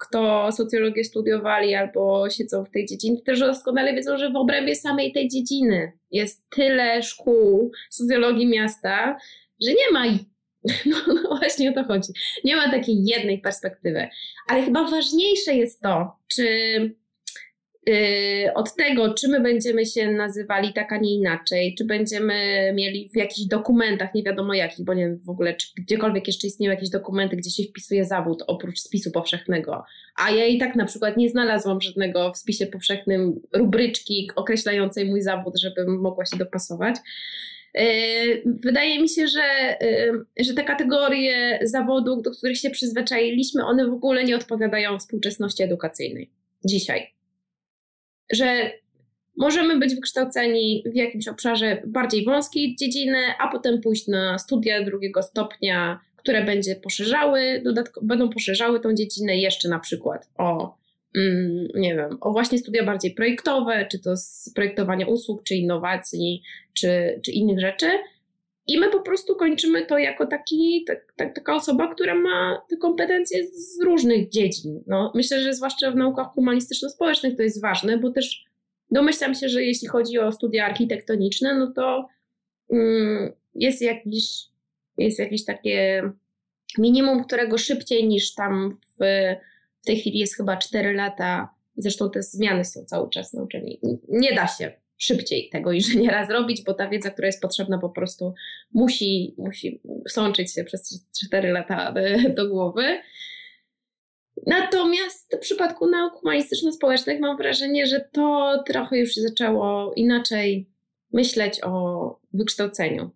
[0.00, 5.12] kto socjologię studiowali albo siedzą w tej dziedzinie, też doskonale wiedzą, że w obrębie samej
[5.12, 9.16] tej dziedziny jest tyle szkół socjologii miasta,
[9.62, 10.04] że nie ma
[10.86, 12.12] no, no, właśnie o to chodzi.
[12.44, 14.08] Nie ma takiej jednej perspektywy.
[14.48, 16.46] Ale chyba ważniejsze jest to, czy
[18.54, 22.34] od tego, czy my będziemy się nazywali tak, a nie inaczej, czy będziemy
[22.74, 26.46] mieli w jakichś dokumentach, nie wiadomo jakich, bo nie wiem w ogóle, czy gdziekolwiek jeszcze
[26.46, 29.84] istnieją jakieś dokumenty, gdzie się wpisuje zawód oprócz spisu powszechnego.
[30.16, 35.22] A ja i tak na przykład nie znalazłam żadnego w spisie powszechnym rubryczki określającej mój
[35.22, 36.96] zawód, żebym mogła się dopasować.
[37.80, 43.88] Y, wydaje mi się, że, y, że te kategorie zawodu, do których się przyzwyczailiśmy, one
[43.88, 46.30] w ogóle nie odpowiadają współczesności edukacyjnej
[46.64, 47.15] dzisiaj
[48.32, 48.70] że
[49.36, 55.22] możemy być wykształceni w jakimś obszarze bardziej wąskiej dziedziny, a potem pójść na studia drugiego
[55.22, 57.62] stopnia, które będzie poszerzały,
[58.02, 60.76] będą poszerzały tą dziedzinę jeszcze na przykład o,
[61.16, 66.42] mm, nie wiem, o właśnie studia bardziej projektowe, czy to z projektowania usług, czy innowacji,
[66.74, 67.86] czy, czy innych rzeczy.
[68.66, 72.76] I my po prostu kończymy to jako taki, tak, tak, taka osoba, która ma te
[72.76, 74.82] kompetencje z różnych dziedzin.
[74.86, 78.44] No, myślę, że zwłaszcza w naukach humanistyczno-społecznych to jest ważne, bo też
[78.90, 82.08] domyślam się, że jeśli chodzi o studia architektoniczne, no to
[82.70, 84.44] mm, jest, jakiś,
[84.98, 86.02] jest jakieś takie
[86.78, 89.04] minimum, którego szybciej niż tam w,
[89.82, 91.48] w tej chwili jest chyba 4 lata.
[91.76, 93.80] Zresztą te zmiany są cały czas na uczelni.
[94.08, 98.34] Nie da się szybciej tego inżyniera zrobić, bo ta wiedza, która jest potrzebna, po prostu
[98.72, 101.94] musi, musi sączyć się przez 4 lata
[102.36, 102.98] do głowy.
[104.46, 110.70] Natomiast w przypadku nauk humanistyczno-społecznych mam wrażenie, że to trochę już się zaczęło inaczej
[111.12, 113.10] myśleć o wykształceniu.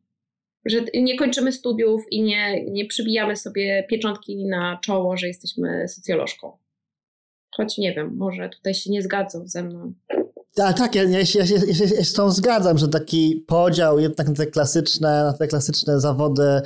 [0.64, 6.58] Że nie kończymy studiów i nie, nie przybijamy sobie pieczątki na czoło, że jesteśmy socjolożką.
[7.50, 9.92] Choć nie wiem, może tutaj się nie zgadzą ze mną.
[10.54, 14.34] Tak, tak, ja, ja, ja, ja, się z tą zgadzam, że taki podział jednak na
[14.34, 16.60] te klasyczne, na te klasyczne zawody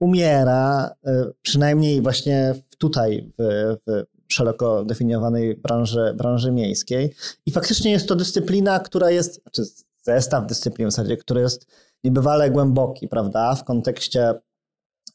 [0.00, 7.14] umiera, e, przynajmniej właśnie tutaj w, w szeroko definiowanej branży, branży miejskiej.
[7.46, 9.62] I faktycznie jest to dyscyplina, która jest, czy
[10.02, 11.66] zestaw dyscyplin w zasadzie, który jest
[12.04, 14.34] niebywale głęboki, prawda, w kontekście,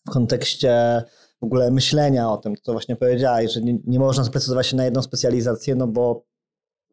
[0.08, 1.04] w kontekście
[1.42, 4.86] w ogóle myślenia o tym, co właśnie powiedziałeś, że nie, nie można sprecyzować się na
[4.86, 6.31] jedną specjalizację, no bo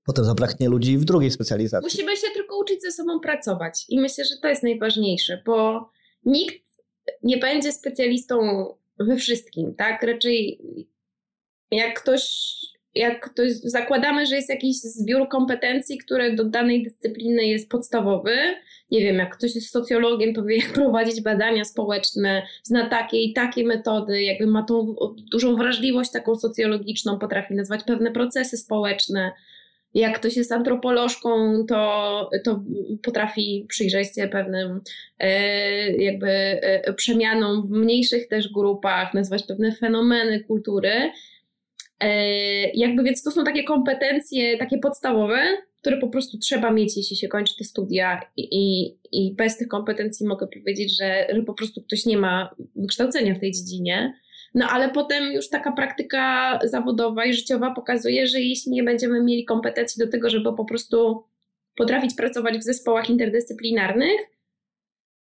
[0.09, 1.87] potem zabraknie ludzi w drugiej specjalizacji.
[1.87, 5.91] Musimy się tylko uczyć ze sobą pracować i myślę, że to jest najważniejsze, bo
[6.25, 6.65] nikt
[7.23, 8.67] nie będzie specjalistą
[8.99, 10.03] we wszystkim, tak?
[10.03, 10.61] Raczej
[11.71, 12.55] jak ktoś,
[12.95, 18.37] jak ktoś zakładamy, że jest jakiś zbiór kompetencji, które do danej dyscypliny jest podstawowy.
[18.91, 23.33] Nie wiem, jak ktoś jest socjologiem, to wie, jak prowadzić badania społeczne, zna takie i
[23.33, 24.95] takie metody, jakby ma tą
[25.33, 29.33] dużą wrażliwość taką socjologiczną, potrafi nazwać pewne procesy społeczne
[29.95, 32.65] jak ktoś jest antropolożką, to, to
[33.03, 34.81] potrafi przyjrzeć się pewnym
[35.19, 41.13] e, jakby e, przemianom w mniejszych też grupach, nazwać pewne fenomeny kultury.
[42.01, 42.11] E,
[42.71, 45.41] jakby więc to są takie kompetencje, takie podstawowe,
[45.81, 50.27] które po prostu trzeba mieć, jeśli się kończy te studia i, i, bez tych kompetencji
[50.27, 54.15] mogę powiedzieć, że po prostu ktoś nie ma wykształcenia w tej dziedzinie.
[54.55, 59.45] No ale potem już taka praktyka zawodowa i życiowa pokazuje, że jeśli nie będziemy mieli
[59.45, 61.25] kompetencji do tego, żeby po prostu
[61.77, 64.21] potrafić pracować w zespołach interdyscyplinarnych,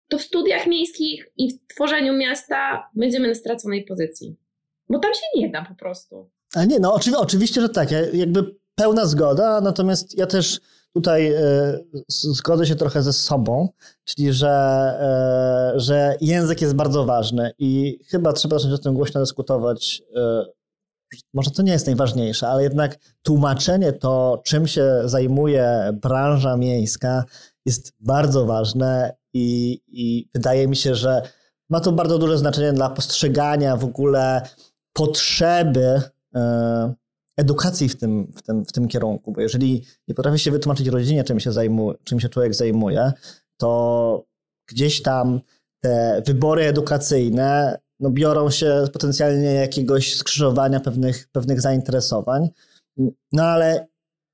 [0.08, 4.36] to w studiach miejskich i w tworzeniu miasta będziemy na straconej pozycji.
[4.90, 6.30] Bo tam się nie da po prostu.
[6.54, 7.92] A nie, no oczywi oczywiście, że tak.
[7.92, 10.60] Ja, jakby pełna zgoda, natomiast ja też
[10.94, 13.70] tutaj e, zgodzę się trochę ze sobą,
[14.04, 14.50] czyli że,
[15.76, 20.04] e, że język jest bardzo ważny i chyba trzeba zacząć o tym głośno dyskutować.
[20.16, 20.46] E,
[21.34, 27.24] może to nie jest najważniejsze, ale jednak tłumaczenie to, czym się zajmuje branża miejska,
[27.66, 31.22] jest bardzo ważne i, i wydaje mi się, że
[31.70, 34.42] ma to bardzo duże znaczenie dla postrzegania w ogóle
[34.94, 36.02] potrzeby
[37.42, 41.24] edukacji w tym, w, tym, w tym kierunku, bo jeżeli nie potrafi się wytłumaczyć rodzinie,
[41.24, 43.12] czym się, zajmu, czym się człowiek zajmuje,
[43.58, 44.24] to
[44.70, 45.42] gdzieś tam
[45.84, 52.50] te wybory edukacyjne no, biorą się potencjalnie jakiegoś skrzyżowania pewnych, pewnych zainteresowań,
[53.32, 53.88] no ale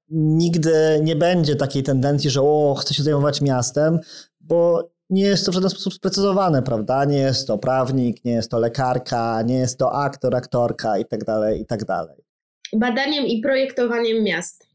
[0.10, 4.00] nigdy nie będzie takiej tendencji, że o, chcę się zajmować miastem,
[4.42, 7.06] bo nie jest to w żaden sposób sprecyzowane, prawda?
[7.06, 11.24] Nie jest to prawnik, nie jest to lekarka, nie jest to aktor, aktorka i tak
[11.24, 12.27] dalej, i tak dalej
[12.74, 14.68] badaniem i projektowaniem miast.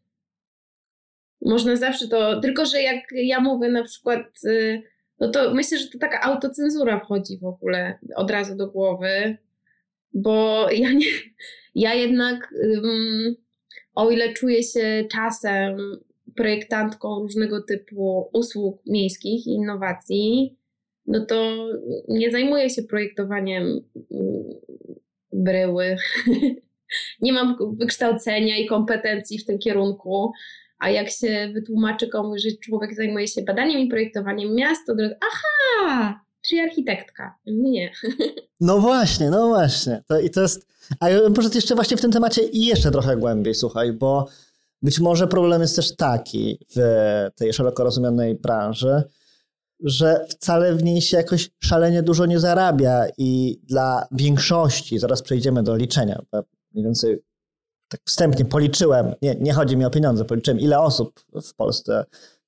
[1.44, 4.82] Można zawsze to, tylko że jak ja mówię na przykład, y,
[5.20, 9.36] no to myślę, że to taka autocenzura wchodzi w ogóle od razu do głowy,
[10.14, 11.06] bo ja nie,
[11.74, 12.54] ja jednak
[13.94, 15.76] o ile czuję się czasem
[16.36, 20.56] projektantką różnego typu usług miejskich i innowacji,
[21.06, 21.68] no to
[22.08, 24.44] nie zajmuję się projektowaniem mm,
[25.32, 25.96] bryły
[27.20, 30.32] nie mam wykształcenia i kompetencji w tym kierunku,
[30.78, 34.98] a jak się wytłumaczy komuś, że człowiek zajmuje się badaniem i projektowaniem miast, to od
[35.32, 37.38] aha, czyli architektka.
[37.46, 37.92] Nie.
[38.60, 40.02] No właśnie, no właśnie.
[40.08, 40.66] To, I to jest.
[41.00, 44.28] A poszedł jeszcze właśnie w tym temacie i jeszcze trochę głębiej, słuchaj, bo
[44.82, 46.80] być może problem jest też taki w
[47.36, 49.02] tej szeroko rozumianej branży,
[49.80, 55.62] że wcale w niej się jakoś szalenie dużo nie zarabia i dla większości, zaraz przejdziemy
[55.62, 56.22] do liczenia,
[56.74, 57.22] mniej więcej
[57.88, 62.04] tak wstępnie policzyłem, nie, nie chodzi mi o pieniądze, policzyłem ile osób w Polsce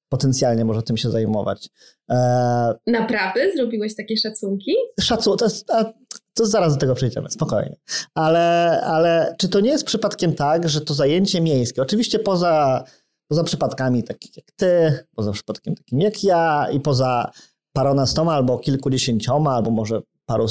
[0.09, 1.69] potencjalnie może tym się zajmować.
[2.11, 2.75] E...
[2.87, 3.53] Naprawdę?
[3.57, 4.75] Zrobiłeś takie szacunki?
[5.01, 5.93] Szacun, to, jest, a,
[6.35, 7.77] to zaraz do tego przejdziemy, spokojnie.
[8.15, 12.85] Ale, ale czy to nie jest przypadkiem tak, że to zajęcie miejskie, oczywiście poza,
[13.29, 17.31] poza przypadkami takich jak ty, poza przypadkiem takim jak ja i poza
[17.73, 20.49] paronastoma albo kilkudziesięcioma, albo może paru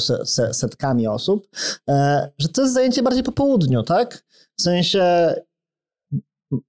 [0.52, 1.48] setkami osób,
[1.88, 4.24] e, że to jest zajęcie bardziej po południu, tak?
[4.58, 5.34] W sensie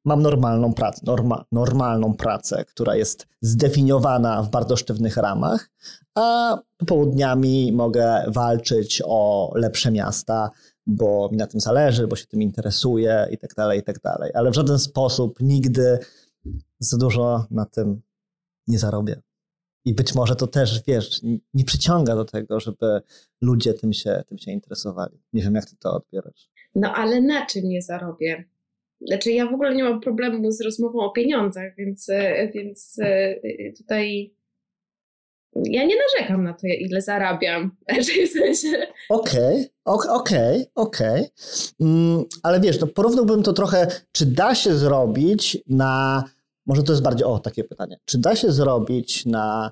[0.05, 5.69] mam normalną pracę, norma, normalną pracę, która jest zdefiniowana w bardzo sztywnych ramach,
[6.15, 10.51] a popołudniami mogę walczyć o lepsze miasta,
[10.87, 14.31] bo mi na tym zależy, bo się tym interesuję i tak dalej, i tak dalej.
[14.33, 15.99] Ale w żaden sposób nigdy
[16.79, 18.01] za dużo na tym
[18.67, 19.21] nie zarobię.
[19.85, 21.21] I być może to też, wiesz,
[21.53, 23.01] nie przyciąga do tego, żeby
[23.41, 25.19] ludzie tym się, tym się interesowali.
[25.33, 26.49] Nie wiem, jak ty to odbierasz.
[26.75, 28.43] No ale na czym nie zarobię?
[29.01, 33.35] Znaczy, ja w ogóle nie mam problemu z rozmową o pieniądzach, więc, e, więc e,
[33.77, 34.35] tutaj
[35.55, 37.71] ja nie narzekam na to, ile zarabiam.
[38.27, 38.87] W sensie.
[39.09, 41.21] Okej, okay, okej, okay, okej.
[41.21, 41.29] Okay.
[41.79, 46.23] Mm, ale wiesz, no porównałbym to trochę, czy da się zrobić na
[46.65, 49.71] może to jest bardziej, o takie pytanie, czy da się zrobić na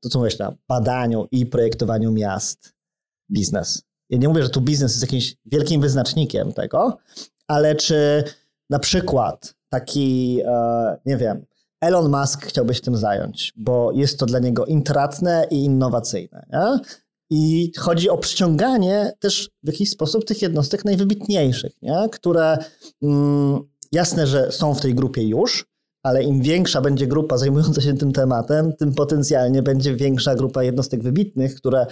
[0.00, 2.74] to, co mówisz, na badaniu i projektowaniu miast
[3.30, 3.82] biznes?
[4.10, 6.98] Ja nie mówię, że tu biznes jest jakimś wielkim wyznacznikiem tego,
[7.46, 8.24] ale czy
[8.70, 11.46] na przykład taki, e, nie wiem,
[11.80, 16.46] Elon Musk chciałby się tym zająć, bo jest to dla niego intratne i innowacyjne.
[16.52, 16.78] Nie?
[17.30, 22.08] I chodzi o przyciąganie też w jakiś sposób tych jednostek najwybitniejszych, nie?
[22.12, 22.58] które
[23.02, 23.60] mm,
[23.92, 25.66] jasne, że są w tej grupie już,
[26.04, 31.02] ale im większa będzie grupa zajmująca się tym tematem, tym potencjalnie będzie większa grupa jednostek
[31.02, 31.86] wybitnych, które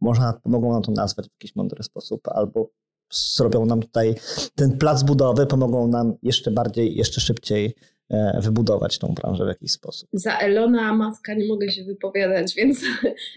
[0.00, 2.70] można, mogą nam to nazwać w jakiś mądry sposób, albo
[3.12, 4.14] zrobią nam tutaj
[4.54, 7.74] ten plac budowy, pomogą nam jeszcze bardziej, jeszcze szybciej
[8.40, 10.08] wybudować tą branżę w jakiś sposób.
[10.12, 12.80] Za Elona Maska nie mogę się wypowiadać, więc,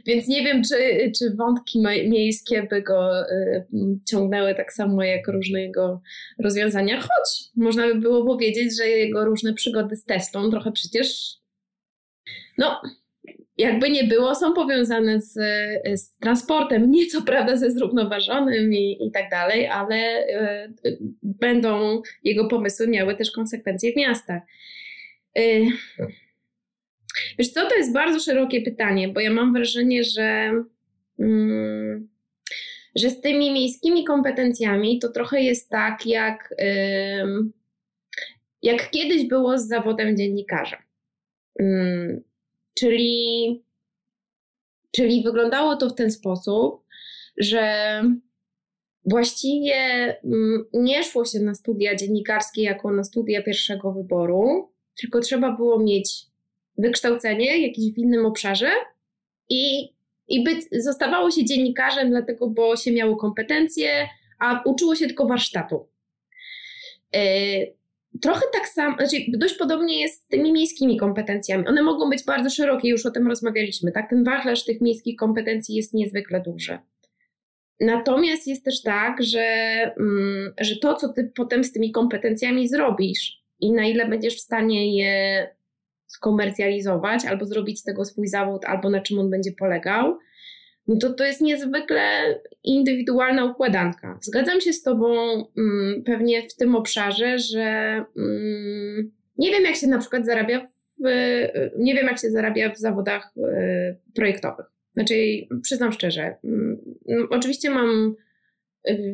[0.05, 3.65] więc nie wiem, czy, czy wątki miejskie by go y,
[4.09, 6.01] ciągnęły tak samo jak różne jego
[6.39, 11.38] rozwiązania, choć można by było powiedzieć, że jego różne przygody z Teslą trochę przecież
[12.57, 12.82] no,
[13.57, 15.33] jakby nie było, są powiązane z,
[15.95, 20.27] z transportem, nieco prawda ze zrównoważonym i, i tak dalej, ale
[20.85, 24.41] y, będą jego pomysły miały też konsekwencje w miastach.
[25.37, 25.65] Y,
[27.39, 30.51] wiesz co, to jest bardzo szerokie pytanie, bo ja mam wrażenie, że,
[31.19, 32.09] mm,
[32.95, 36.53] że z tymi miejskimi kompetencjami to trochę jest tak, jak,
[38.63, 40.77] jak kiedyś było z zawodem dziennikarza.
[42.78, 43.63] Czyli,
[44.91, 46.84] czyli wyglądało to w ten sposób,
[47.38, 48.01] że
[49.05, 49.75] właściwie
[50.23, 55.80] mm, nie szło się na studia dziennikarskie jako na studia pierwszego wyboru, tylko trzeba było
[55.80, 56.25] mieć
[56.78, 58.71] wykształcenie jakieś w innym obszarze
[59.49, 59.93] i,
[60.28, 64.07] i być, zostawało się dziennikarzem, dlatego, bo się miało kompetencje,
[64.39, 65.88] a uczyło się tylko warsztatu.
[67.15, 67.19] E,
[68.22, 71.68] Trochę tak samo, znaczy dość podobnie jest z tymi miejskimi kompetencjami.
[71.68, 74.09] One mogą być bardzo szerokie, już o tym rozmawialiśmy, tak?
[74.09, 76.80] Ten wachlarz tych miejskich kompetencji jest niezwykle duży.
[77.80, 79.45] Natomiast jest też tak, że,
[79.99, 84.41] mm, że to, co ty potem z tymi kompetencjami zrobisz i na ile będziesz w
[84.41, 85.47] stanie je
[86.07, 90.18] skomercjalizować, albo zrobić z tego swój zawód, albo na czym on będzie polegał,
[90.88, 92.01] no to to jest niezwykle
[92.63, 94.19] indywidualna układanka.
[94.21, 95.15] Zgadzam się z Tobą
[95.57, 97.65] mm, pewnie w tym obszarze, że
[98.17, 101.03] mm, nie wiem, jak się na przykład zarabia w,
[101.77, 104.65] nie wiem, jak się zarabia w zawodach y, projektowych.
[104.93, 105.15] Znaczy,
[105.61, 106.77] przyznam szczerze, mm,
[107.07, 108.15] no, oczywiście mam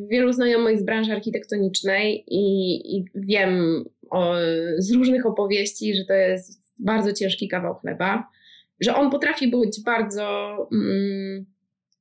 [0.07, 4.35] wielu znajomych z branży architektonicznej i, i wiem o,
[4.77, 8.29] z różnych opowieści, że to jest bardzo ciężki kawał chleba,
[8.79, 11.45] że on potrafi być bardzo mm,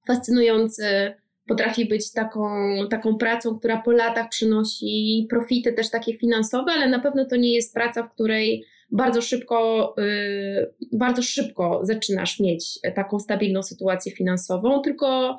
[0.07, 1.15] fascynujący,
[1.47, 2.49] potrafi być taką,
[2.91, 7.55] taką pracą, która po latach przynosi profity też takie finansowe, ale na pewno to nie
[7.55, 14.81] jest praca, w której bardzo szybko, yy, bardzo szybko zaczynasz mieć taką stabilną sytuację finansową,
[14.81, 15.39] tylko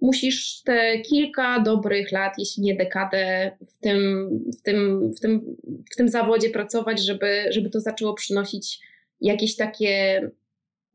[0.00, 5.56] musisz te kilka dobrych lat, jeśli nie dekadę w tym, w tym, w tym,
[5.92, 8.80] w tym zawodzie pracować, żeby, żeby to zaczęło przynosić
[9.20, 10.22] jakieś takie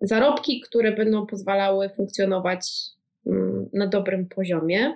[0.02, 2.72] zarobki, które będą pozwalały funkcjonować
[3.74, 4.96] na dobrym poziomie.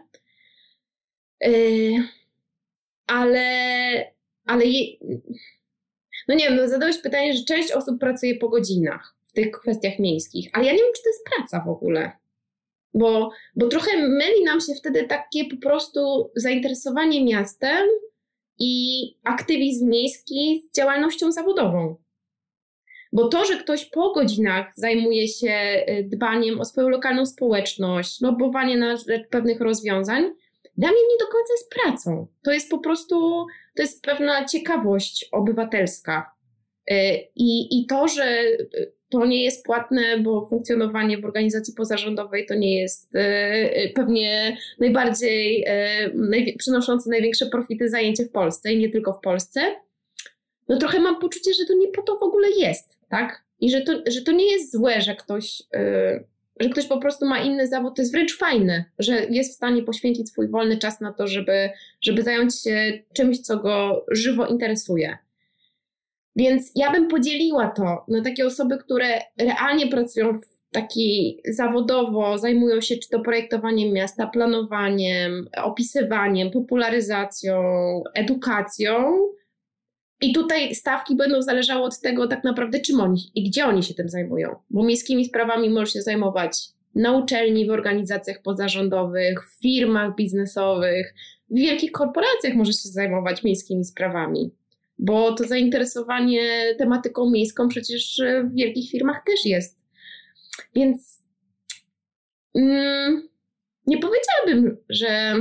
[1.46, 1.94] Y,
[3.08, 3.46] ale,
[4.46, 4.98] ale je,
[6.28, 10.00] no nie wiem, no zadałeś pytanie, że część osób pracuje po godzinach w tych kwestiach
[10.00, 12.12] miejskich, ale ja nie wiem, czy to jest praca w ogóle.
[12.94, 17.88] Bo, bo trochę myli nam się wtedy takie po prostu zainteresowanie miastem
[18.60, 21.96] i aktywizm miejski z działalnością zawodową.
[23.14, 25.52] Bo to, że ktoś po godzinach zajmuje się
[25.90, 30.24] y, dbaniem o swoją lokalną społeczność, lobowanie na rzecz pewnych rozwiązań,
[30.78, 32.28] dla mnie nie do końca jest pracą.
[32.44, 33.46] To jest po prostu,
[33.76, 36.32] to jest pewna ciekawość obywatelska.
[36.92, 36.94] Y,
[37.36, 42.56] I, I to, że y, to nie jest płatne, bo funkcjonowanie w organizacji pozarządowej to
[42.56, 43.14] nie jest
[43.96, 45.66] pewnie najbardziej
[46.58, 49.62] przynoszące największe profity zajęcie w Polsce i nie tylko w Polsce,
[50.68, 53.44] no trochę mam poczucie, że to nie po to w ogóle jest tak?
[53.60, 56.26] I że to, że to nie jest złe, że ktoś, yy,
[56.60, 59.84] że ktoś po prostu ma inny zawód, to jest wręcz fajne, że jest w stanie
[59.84, 61.70] poświęcić swój wolny czas na to, żeby,
[62.02, 65.18] żeby zająć się czymś, co go żywo interesuje.
[66.36, 72.82] Więc ja bym podzieliła to na takie osoby, które realnie pracują w taki zawodowo, zajmują
[72.82, 77.64] się czy to projektowaniem miasta, planowaniem, opisywaniem, popularyzacją,
[78.14, 79.18] edukacją,
[80.22, 83.94] i tutaj stawki będą zależały od tego tak naprawdę, czym oni i gdzie oni się
[83.94, 84.56] tym zajmują.
[84.70, 91.14] Bo miejskimi sprawami możesz się zajmować na uczelni, w organizacjach pozarządowych, w firmach biznesowych,
[91.50, 94.52] w wielkich korporacjach możesz się zajmować miejskimi sprawami.
[95.00, 99.82] Bo to zainteresowanie tematyką miejską przecież w wielkich firmach też jest.
[100.76, 101.24] Więc
[102.56, 103.30] mm,
[103.88, 105.34] nie powiedziałabym, że,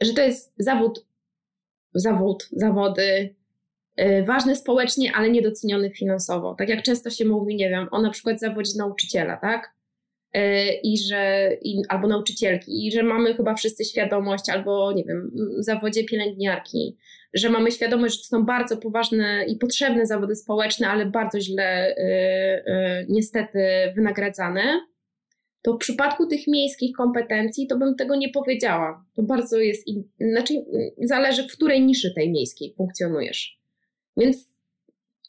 [0.00, 1.06] że to jest zawód,
[1.94, 3.35] zawód, zawody
[4.24, 6.54] ważny społecznie, ale niedoceniony finansowo.
[6.58, 9.76] Tak jak często się mówi, nie wiem, o na przykład zawodzie nauczyciela, tak?
[10.36, 10.40] Y,
[10.82, 16.04] I że, i, albo nauczycielki, i że mamy chyba wszyscy świadomość, albo nie wiem, zawodzie
[16.04, 16.96] pielęgniarki,
[17.34, 21.90] że mamy świadomość, że to są bardzo poważne i potrzebne zawody społeczne, ale bardzo źle
[21.90, 23.58] y, y, niestety
[23.94, 24.80] wynagradzane,
[25.62, 29.04] to w przypadku tych miejskich kompetencji to bym tego nie powiedziała.
[29.14, 29.88] To bardzo jest,
[30.20, 30.54] znaczy
[31.02, 33.55] zależy w której niszy tej miejskiej funkcjonujesz.
[34.16, 34.48] Więc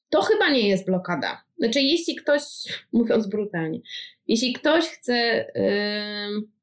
[0.09, 1.43] to chyba nie jest blokada.
[1.57, 2.43] Znaczy jeśli ktoś,
[2.91, 3.79] mówiąc brutalnie,
[4.27, 5.45] jeśli ktoś chce...
[5.55, 6.57] Yy,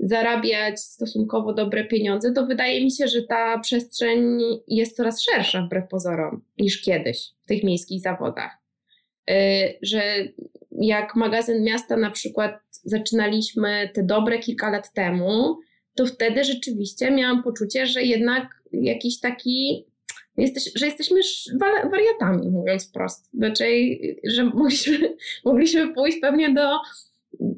[0.00, 4.38] zarabiać stosunkowo dobre pieniądze, to wydaje mi się, że ta przestrzeń
[4.68, 8.58] jest coraz szersza wbrew pozorom niż kiedyś w tych miejskich zawodach.
[9.30, 9.34] Y,
[9.82, 10.02] że
[10.70, 15.58] jak magazyn miasta na przykład zaczynaliśmy te dobre kilka lat temu,
[15.94, 19.84] to wtedy rzeczywiście miałam poczucie, że jednak jakiś taki
[20.38, 21.20] Jesteś, że jesteśmy
[21.90, 23.30] wariatami, mówiąc wprost.
[23.40, 26.78] Raczej, że mogliśmy, mogliśmy pójść pewnie do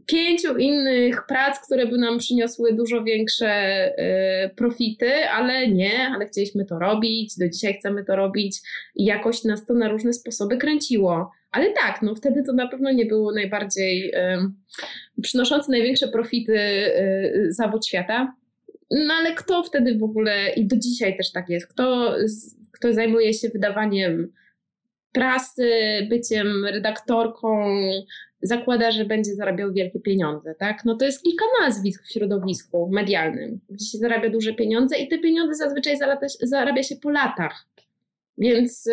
[0.06, 3.86] pięciu innych prac, które by nam przyniosły dużo większe
[4.44, 8.60] y, profity, ale nie, ale chcieliśmy to robić, do dzisiaj chcemy to robić
[8.96, 11.30] i jakoś nas to na różne sposoby kręciło.
[11.50, 17.46] Ale tak, no wtedy to na pewno nie był najbardziej y, przynoszący największe profity y,
[17.48, 18.34] zawód świata.
[18.90, 22.14] No ale kto wtedy w ogóle, i do dzisiaj też tak jest, kto,
[22.80, 24.32] kto zajmuje się wydawaniem
[25.12, 25.70] prasy,
[26.10, 27.66] byciem redaktorką,
[28.42, 30.84] zakłada, że będzie zarabiał wielkie pieniądze, tak?
[30.84, 35.18] No to jest kilka nazwisk w środowisku medialnym, gdzie się zarabia duże pieniądze i te
[35.18, 35.96] pieniądze zazwyczaj
[36.42, 37.66] zarabia się po latach.
[38.38, 38.88] Więc,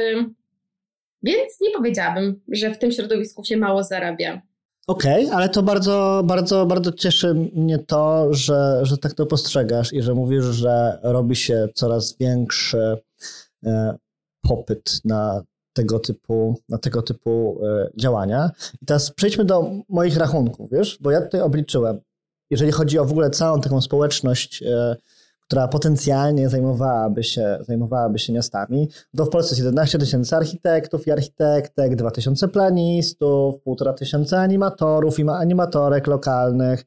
[1.23, 4.41] więc nie powiedziałabym, że w tym środowisku się mało zarabia.
[4.87, 9.93] Okej, okay, ale to bardzo, bardzo, bardzo cieszy mnie to, że, że tak to postrzegasz
[9.93, 12.97] i że mówisz, że robi się coraz większy
[14.41, 15.41] popyt na
[15.73, 18.51] tego typu, na tego typu e, działania.
[18.81, 21.99] I teraz przejdźmy do moich rachunków, wiesz, bo ja tutaj obliczyłem,
[22.49, 24.95] jeżeli chodzi o w ogóle całą taką społeczność, e,
[25.41, 31.11] która potencjalnie zajmowałaby się, zajmowałaby się miastami, to w Polsce jest 11 tysięcy architektów i
[31.11, 36.85] architektek, 2 tysiące planistów, 1,5 tysiąca animatorów i animatorek lokalnych,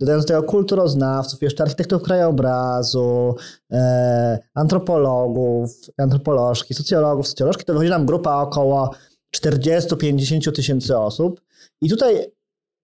[0.00, 3.34] dodając do tego kulturoznawców, jeszcze architektów krajobrazu,
[3.72, 8.94] e, antropologów, antropolożki, socjologów, socjolożki, to wychodzi nam grupa około
[9.36, 11.40] 40-50 tysięcy osób.
[11.80, 12.32] I tutaj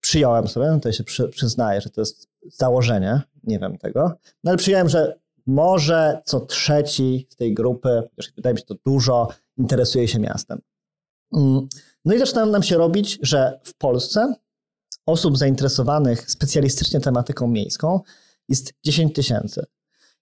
[0.00, 4.12] przyjąłem sobie, no tutaj się przy, przyznaję, że to jest założenie, nie wiem tego,
[4.44, 8.74] no ale przyjąłem, że może co trzeci z tej grupy, już wydaje mi się to
[8.86, 10.60] dużo, interesuje się miastem.
[11.36, 11.68] Mm.
[12.04, 14.34] No i zaczyna nam się robić, że w Polsce
[15.06, 18.00] osób zainteresowanych specjalistycznie tematyką miejską
[18.48, 19.66] jest 10 tysięcy.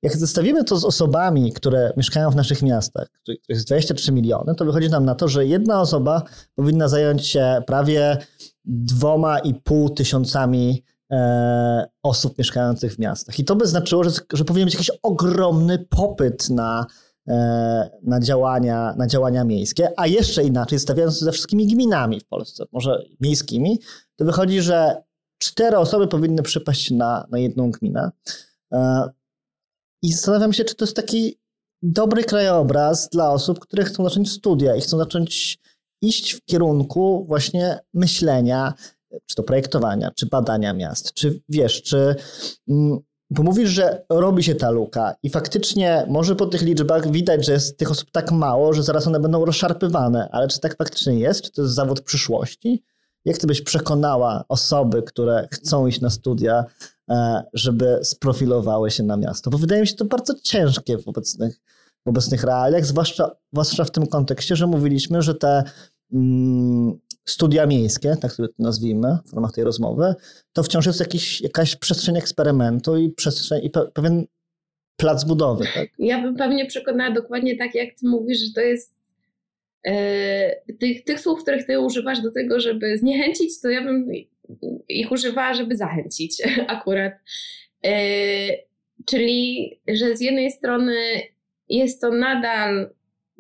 [0.05, 4.65] Jak zestawimy to z osobami, które mieszkają w naszych miastach, których jest 23 miliony, to
[4.65, 6.23] wychodzi nam na to, że jedna osoba
[6.55, 8.19] powinna zająć się prawie
[8.65, 13.39] dwoma i pół tysiącami e, osób mieszkających w miastach.
[13.39, 16.87] I to by znaczyło, że, że powinien być jakiś ogromny popyt na,
[17.29, 22.65] e, na, działania, na działania miejskie, a jeszcze inaczej, stawiając ze wszystkimi gminami w Polsce,
[22.73, 23.79] może miejskimi,
[24.17, 25.03] to wychodzi, że
[25.39, 28.11] cztery osoby powinny przypaść na, na jedną gminę.
[28.73, 29.09] E,
[30.03, 31.39] I zastanawiam się, czy to jest taki
[31.83, 35.59] dobry krajobraz dla osób, które chcą zacząć studia i chcą zacząć
[36.03, 38.75] iść w kierunku właśnie myślenia,
[39.27, 42.15] czy to projektowania, czy badania miast, czy wiesz, czy.
[42.69, 42.99] Mm,
[43.31, 47.53] bo mówisz, że robi się ta luka i faktycznie może po tych liczbach widać, że
[47.53, 51.43] jest tych osób tak mało, że zaraz one będą rozszarpywane, ale czy tak faktycznie jest?
[51.43, 52.83] Czy to jest zawód przyszłości?
[53.25, 56.65] Jak ty byś przekonała osoby, które chcą iść na studia,
[57.11, 59.51] e, żeby sprofilowały się na miasto?
[59.51, 61.61] Bo wydaje mi się to bardzo ciężkie w obecnych,
[62.07, 65.63] w obecnych realiach, zwłaszcza, zwłaszcza w tym kontekście, że mówiliśmy, że te
[66.13, 70.15] mm, studia miejskie, tak sobie to nazwijmy w ramach tej rozmowy,
[70.53, 74.25] to wciąż jest jakiś, jakaś przestrzeń eksperymentu i przestrzeń i pewien
[74.97, 75.65] plac budowy.
[75.75, 75.89] Tak?
[75.99, 79.04] Ja bym pewnie przekonała dokładnie tak, jak ty mówisz, że to jest
[80.81, 84.11] tych, tych słów, których ty używasz do tego, żeby zniechęcić, to ja bym
[84.89, 87.13] ich używała, żeby zachęcić akurat.
[87.85, 87.97] E,
[89.07, 90.97] czyli, że z jednej strony
[91.69, 92.91] jest to nadal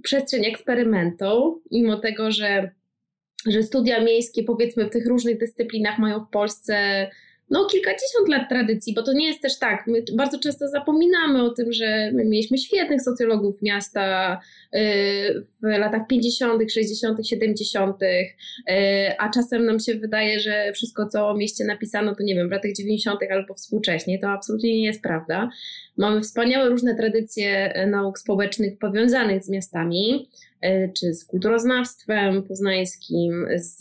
[0.03, 2.71] przestrzeń eksperymentu, mimo tego, że,
[3.47, 7.09] że studia miejskie, powiedzmy, w tych różnych dyscyplinach mają w Polsce
[7.51, 9.87] no, kilkadziesiąt lat tradycji, bo to nie jest też tak.
[9.87, 14.41] My bardzo często zapominamy o tym, że my mieliśmy świetnych socjologów miasta
[14.75, 14.79] y,
[15.63, 17.97] w latach 50., 60., 70.,
[19.19, 22.53] a czasem nam się wydaje, że wszystko, co o mieście napisano, to nie wiem, w
[22.53, 23.21] latach 90.
[23.31, 24.19] albo współcześnie.
[24.19, 25.51] To absolutnie nie jest prawda.
[25.97, 30.29] Mamy wspaniałe różne tradycje nauk społecznych powiązanych z miastami.
[30.65, 33.79] E, czy z kulturoznawstwem poznańskim, z,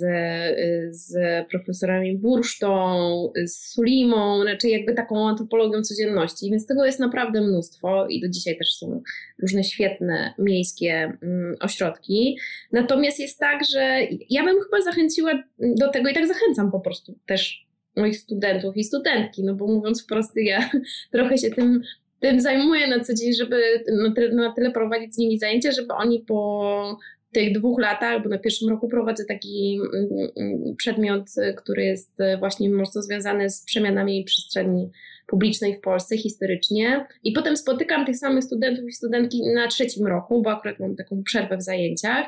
[0.96, 1.16] z
[1.50, 8.22] profesorami Bursztą, z Sulimą, raczej jakby taką antropologią codzienności, więc tego jest naprawdę mnóstwo i
[8.22, 9.02] do dzisiaj też są
[9.42, 12.38] różne świetne miejskie mm, ośrodki.
[12.72, 17.20] Natomiast jest tak, że ja bym chyba zachęciła do tego i tak zachęcam po prostu
[17.26, 20.70] też moich studentów i studentki, no bo mówiąc wprost, ja
[21.12, 21.82] trochę się tym
[22.24, 25.94] tym zajmuję na co dzień, żeby na tyle, na tyle prowadzić z nimi zajęcia, żeby
[25.94, 27.00] oni po
[27.32, 31.24] tych dwóch latach, bo na pierwszym roku prowadzę taki mm, mm, przedmiot,
[31.58, 34.90] który jest właśnie mocno związany z przemianami przestrzeni
[35.28, 37.06] publicznej w Polsce historycznie.
[37.24, 41.24] I potem spotykam tych samych studentów i studentki na trzecim roku, bo akurat mam taką
[41.24, 42.28] przerwę w zajęciach.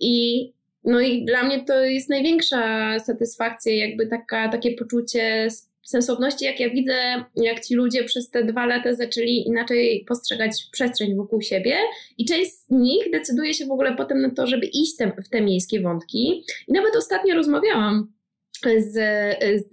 [0.00, 0.52] I
[0.84, 5.48] no i dla mnie to jest największa satysfakcja, jakby taka, takie poczucie
[5.84, 11.16] sensowności, jak ja widzę, jak ci ludzie przez te dwa lata zaczęli inaczej postrzegać przestrzeń
[11.16, 11.76] wokół siebie
[12.18, 15.28] i część z nich decyduje się w ogóle potem na to, żeby iść te, w
[15.28, 16.44] te miejskie wątki.
[16.68, 18.12] I nawet ostatnio rozmawiałam
[18.78, 18.92] z,
[19.66, 19.70] z,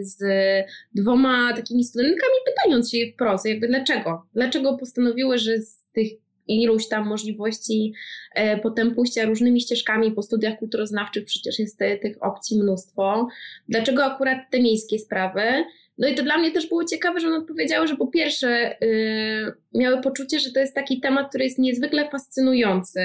[0.00, 0.24] z
[0.94, 4.26] dwoma takimi studentkami, pytając się je wprost, jakby dlaczego?
[4.34, 7.92] Dlaczego postanowiły, że z tych iluś tam możliwości
[8.34, 13.28] e, potem pójścia różnymi ścieżkami po studiach kulturoznawczych, przecież jest te, tych opcji mnóstwo.
[13.68, 15.64] Dlaczego akurat te miejskie sprawy?
[15.98, 19.80] No i to dla mnie też było ciekawe, że one odpowiedziały, że po pierwsze yy,
[19.80, 23.00] miały poczucie, że to jest taki temat, który jest niezwykle fascynujący,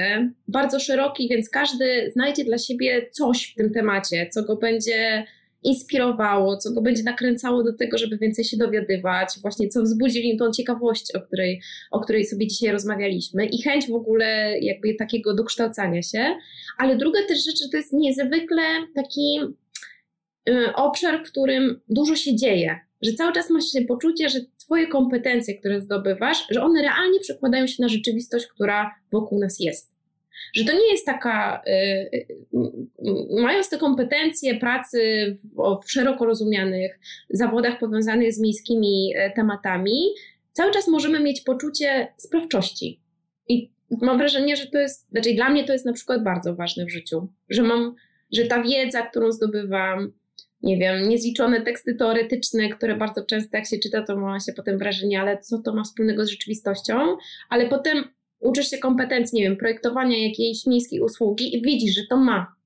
[0.48, 5.26] bardzo szeroki, więc każdy znajdzie dla siebie coś w tym temacie, co go będzie
[5.62, 10.24] inspirowało, co go będzie nakręcało do tego, żeby więcej się dowiadywać, właśnie co wzbudzi w
[10.24, 14.94] nim tą ciekawość, o której, o której sobie dzisiaj rozmawialiśmy i chęć w ogóle jakby
[14.94, 16.36] takiego dokształcania się.
[16.78, 18.62] Ale druga też rzecz, że to jest niezwykle
[18.94, 19.40] taki
[20.48, 25.58] y, obszar, w którym dużo się dzieje, że cały czas masz poczucie, że twoje kompetencje,
[25.58, 29.99] które zdobywasz, że one realnie przekładają się na rzeczywistość, która wokół nas jest
[30.54, 31.70] że to nie jest taka, y,
[32.14, 32.26] y,
[33.40, 35.00] mając te kompetencje pracy
[35.44, 36.98] w, w szeroko rozumianych
[37.30, 40.00] zawodach powiązanych z miejskimi e, tematami,
[40.52, 43.00] cały czas możemy mieć poczucie sprawczości.
[43.48, 43.70] I
[44.02, 46.90] mam wrażenie, że to jest, znaczy dla mnie to jest na przykład bardzo ważne w
[46.90, 47.94] życiu, że mam,
[48.32, 50.12] że ta wiedza, którą zdobywam,
[50.62, 54.78] nie wiem, niezliczone teksty teoretyczne, które bardzo często jak się czyta, to ma się potem
[54.78, 57.16] wrażenie, ale co to ma wspólnego z rzeczywistością,
[57.48, 58.04] ale potem
[58.40, 62.60] uczysz się kompetencji, nie wiem, projektowania jakiejś miejskiej usługi i widzisz, że to ma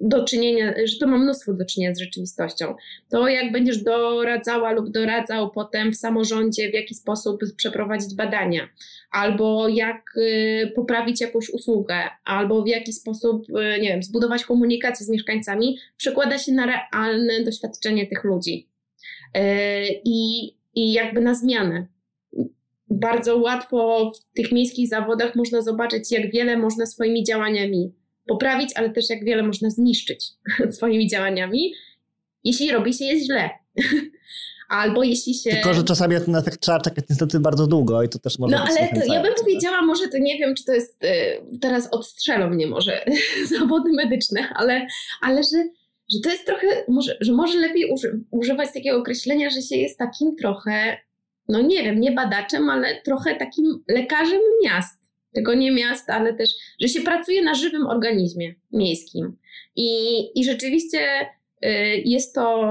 [0.00, 2.74] do czynienia, że to ma mnóstwo do czynienia z rzeczywistością.
[3.10, 8.68] To jak będziesz doradzała lub doradzał potem w samorządzie, w jaki sposób przeprowadzić badania,
[9.10, 15.06] albo jak y, poprawić jakąś usługę, albo w jaki sposób, y, nie wiem, zbudować komunikację
[15.06, 18.68] z mieszkańcami, przekłada się na realne doświadczenie tych ludzi.
[19.36, 19.40] Y,
[20.04, 21.86] I, jakby na zmianę
[22.90, 27.92] bardzo łatwo w tych miejskich zawodach można zobaczyć, jak wiele można swoimi działaniami
[28.26, 30.26] poprawić, ale też jak wiele można zniszczyć
[30.76, 31.74] swoimi działaniami,
[32.44, 33.50] jeśli robi się je źle.
[34.68, 35.50] Albo jeśli się.
[35.50, 38.62] Tylko, że czasami na efekt trzeba czekać niestety bardzo długo i to też może No
[38.62, 41.04] ale to, ja bym powiedziała, może to nie wiem, czy to jest.
[41.04, 43.04] Y, teraz odstrzelą mnie może
[43.58, 44.86] zawody medyczne, ale,
[45.20, 45.68] ale że,
[46.12, 46.66] że to jest trochę.
[46.88, 50.98] Może, że może lepiej uży, używać takiego określenia, że się jest takim trochę
[51.48, 54.98] no nie wiem, nie badaczem, ale trochę takim lekarzem miast.
[55.32, 59.36] Tylko nie miast, ale też, że się pracuje na żywym organizmie miejskim.
[59.76, 59.90] I,
[60.40, 60.98] i rzeczywiście
[61.64, 61.68] y,
[62.04, 62.64] jest to,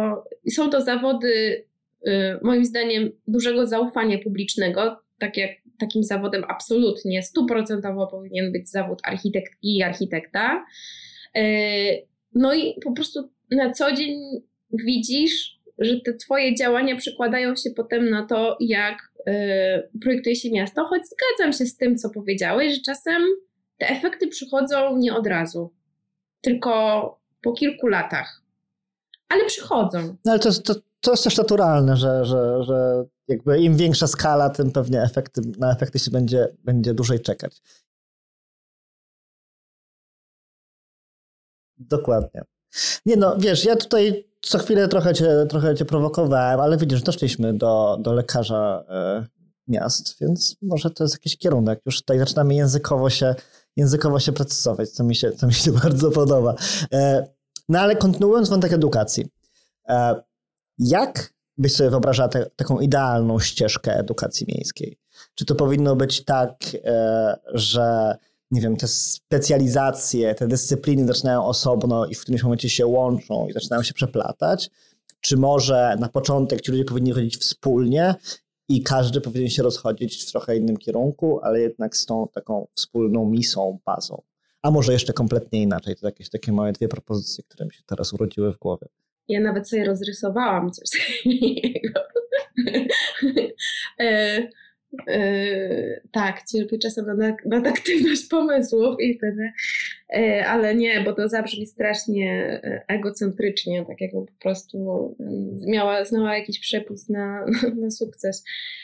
[0.51, 1.65] są to zawody,
[2.07, 2.11] y,
[2.43, 4.97] moim zdaniem, dużego zaufania publicznego.
[5.19, 10.65] Tak jak takim zawodem absolutnie stuprocentowo powinien być zawód architektki i architekta.
[11.37, 11.41] Y,
[12.33, 14.19] no i po prostu na co dzień
[14.73, 20.85] widzisz, że te twoje działania przekładają się potem na to, jak y, projektuje się miasto,
[20.85, 23.21] choć zgadzam się z tym, co powiedziałeś, że czasem
[23.77, 25.73] te efekty przychodzą nie od razu,
[26.41, 26.73] tylko
[27.41, 28.41] po kilku latach.
[29.29, 30.15] Ale przychodzą.
[30.25, 34.49] No ale to, to, to jest też naturalne, że, że, że jakby im większa skala,
[34.49, 37.61] tym pewnie efekty, na efekty się będzie, będzie dłużej czekać.
[41.77, 42.41] Dokładnie.
[43.05, 47.53] Nie no, wiesz, ja tutaj co chwilę trochę cię, trochę cię prowokowałem, ale widzisz, doszliśmy
[47.53, 49.25] do, do lekarza e,
[49.67, 51.81] miast, więc może to jest jakiś kierunek.
[51.85, 53.35] Już tutaj zaczynamy językowo się,
[53.75, 56.55] językowo się precyzować, co mi się, co mi się bardzo podoba.
[56.93, 57.27] E,
[57.69, 59.27] no ale kontynuując wątek edukacji.
[59.89, 60.21] E,
[60.77, 64.99] Jak byś sobie wyobrażała te, taką idealną ścieżkę edukacji miejskiej?
[65.35, 66.57] Czy to powinno być tak,
[67.53, 68.17] że
[68.51, 73.53] nie wiem, te specjalizacje, te dyscypliny zaczynają osobno i w którymś momencie się łączą i
[73.53, 74.69] zaczynają się przeplatać?
[75.21, 78.15] Czy może na początek ci ludzie powinni chodzić wspólnie
[78.69, 83.29] i każdy powinien się rozchodzić w trochę innym kierunku, ale jednak z tą taką wspólną
[83.29, 84.21] misą, bazą?
[84.61, 85.95] A może jeszcze kompletnie inaczej?
[85.95, 88.87] To jakieś takie moje dwie propozycje, które mi się teraz urodziły w głowie.
[89.27, 91.99] Ja nawet sobie rozrysowałam coś takiego.
[95.07, 99.51] Yy, tak, cierpię czasem na nadaktywność pomysłów i wtedy,
[100.13, 104.77] yy, ale nie, bo to zabrzmi strasznie e, egocentrycznie, tak jakby po prostu
[105.67, 107.45] miała, znała jakiś przepis na,
[107.81, 108.43] na sukces.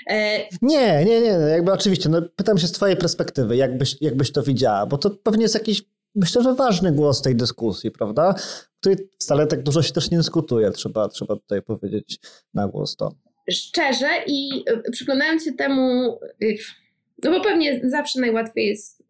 [0.10, 4.44] E, nie, nie, nie, jakby oczywiście, no, pytam się z twojej perspektywy, jakbyś, jakbyś to
[4.44, 5.84] widziała, bo to pewnie jest jakiś,
[6.16, 8.36] myślę, że ważny głos tej dyskusji, prawda?
[8.80, 12.20] Który wcale tak dużo się też nie dyskutuje, trzeba, trzeba tutaj powiedzieć
[12.54, 13.12] na głos to
[13.52, 16.58] szczerze i y, przyglądając się temu, y,
[17.24, 19.04] no bo pewnie zawsze najłatwiej jest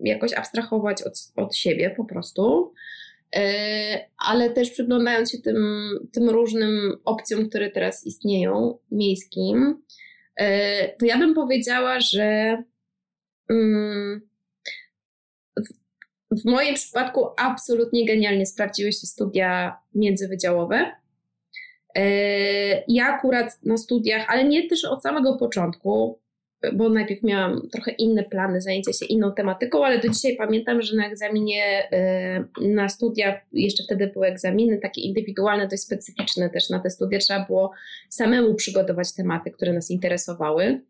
[0.00, 2.72] jakoś abstrahować od, od siebie po prostu,
[3.36, 3.40] y,
[4.18, 9.82] ale też przyglądając się tym, tym różnym opcjom, które teraz istnieją, miejskim,
[10.98, 12.56] to ja bym powiedziała, że
[16.30, 20.92] w, moim przypadku absolutnie genialnie sprawdziły się studia międzywydziałowe
[22.88, 26.18] ja akurat na studiach, ale nie też od samego początku,
[26.72, 30.96] bo najpierw miałam trochę inne plany, zajęcia się inną tematyką, ale do dzisiaj pamiętam, że
[30.96, 36.78] na egzaminie e, na studiach, jeszcze wtedy były egzaminy takie indywidualne, dość specyficzne też na
[36.80, 37.72] te studia, trzeba było
[38.08, 40.80] samemu przygotować tematy, które nas interesowały.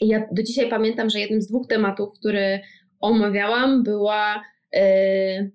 [0.00, 2.60] I ja do dzisiaj pamiętam, że jednym z dwóch tematów, które
[3.00, 4.42] omawiałam, była
[4.74, 5.50] e,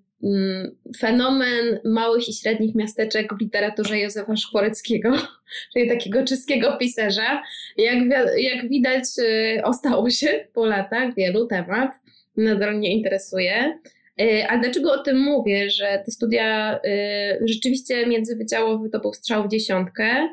[0.98, 5.12] fenomen małych i średnich miasteczek w literaturze Józefa Szkworeckiego,
[5.72, 7.42] czyli takiego czeskiego pisarza.
[7.76, 7.98] Jak,
[8.36, 11.90] jak widać, y, ostało się po latach wielu temat,
[12.36, 13.78] nadal mnie interesuje.
[14.20, 19.44] Y, ale dlaczego o tym mówię, że te studia y, rzeczywiście międzywydziałowe to był strzał
[19.44, 20.28] w dziesiątkę,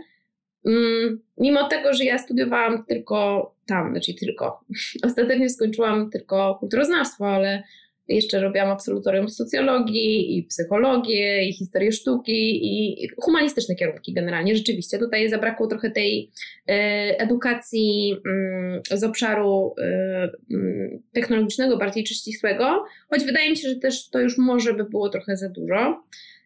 [0.65, 4.63] mm, mimo tego, że ja studiowałam tylko tam, znaczy tylko,
[5.07, 7.63] ostatecznie skończyłam tylko kulturoznawstwo, ale
[8.11, 14.55] jeszcze robiłam absolutorium socjologii i psychologię i historię sztuki i humanistyczne kierunki generalnie.
[14.55, 16.31] Rzeczywiście tutaj zabrakło trochę tej
[16.67, 16.73] e,
[17.19, 23.75] edukacji mm, z obszaru e, mm, technologicznego, bardziej czy ścisłego, choć wydaje mi się, że
[23.75, 26.03] też to już może by było trochę za dużo.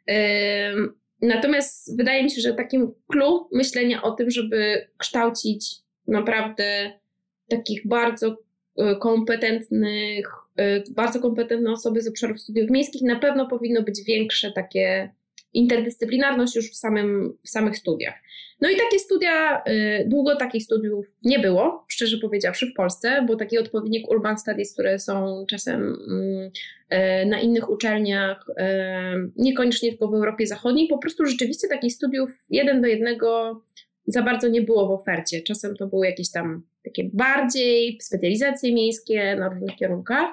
[0.10, 0.74] E,
[1.22, 5.76] natomiast wydaje mi się, że takim clue myślenia o tym, żeby kształcić
[6.08, 6.92] naprawdę
[7.50, 8.38] takich bardzo
[9.00, 10.45] kompetentnych
[10.92, 15.10] bardzo kompetentne osoby z obszarów studiów miejskich, na pewno powinno być większe takie
[15.54, 18.14] interdyscyplinarność już w, samym, w samych studiach.
[18.62, 23.36] No i takie studia, y, długo takich studiów nie było, szczerze powiedziawszy, w Polsce, bo
[23.36, 26.52] taki odpowiednik Urban Studies, które są czasem mm,
[27.24, 28.46] y, na innych uczelniach,
[29.36, 33.62] niekoniecznie tylko w Europie Zachodniej, po prostu rzeczywiście takich studiów jeden do jednego
[34.08, 35.42] za bardzo nie było w ofercie.
[35.42, 40.30] Czasem to były jakieś tam takie bardziej specjalizacje miejskie na różnych kierunkach.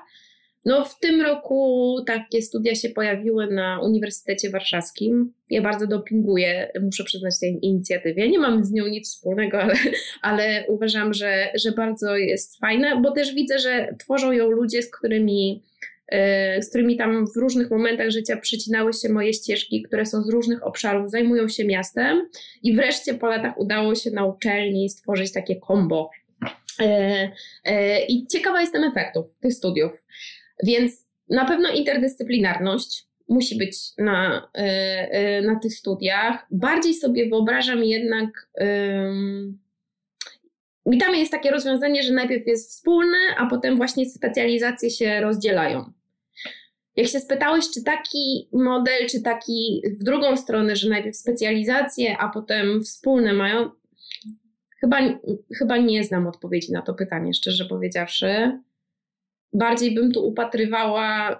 [0.64, 5.32] No, w tym roku takie studia się pojawiły na Uniwersytecie Warszawskim.
[5.50, 8.28] Ja bardzo dopinguję, muszę przyznać, tej inicjatywie.
[8.28, 9.74] Nie mam z nią nic wspólnego, ale,
[10.22, 14.90] ale uważam, że, że bardzo jest fajna, bo też widzę, że tworzą ją ludzie, z
[14.90, 15.62] którymi,
[16.08, 20.28] e, z którymi tam w różnych momentach życia przecinały się moje ścieżki, które są z
[20.28, 22.28] różnych obszarów, zajmują się miastem
[22.62, 26.10] i wreszcie po latach udało się na uczelni stworzyć takie kombo
[28.08, 30.04] I ciekawa jestem efektów tych studiów.
[30.64, 36.46] Więc na pewno interdyscyplinarność musi być na, e, na tych studiach.
[36.50, 38.48] Bardziej sobie wyobrażam jednak.
[40.86, 45.92] I tam jest takie rozwiązanie, że najpierw jest wspólne, a potem właśnie specjalizacje się rozdzielają.
[46.96, 52.28] Jak się spytałeś, czy taki model, czy taki w drugą stronę, że najpierw specjalizacje, a
[52.28, 53.70] potem wspólne mają,
[54.84, 54.98] Chyba,
[55.58, 58.58] chyba nie znam odpowiedzi na to pytanie, szczerze powiedziawszy.
[59.52, 61.30] Bardziej bym tu upatrywała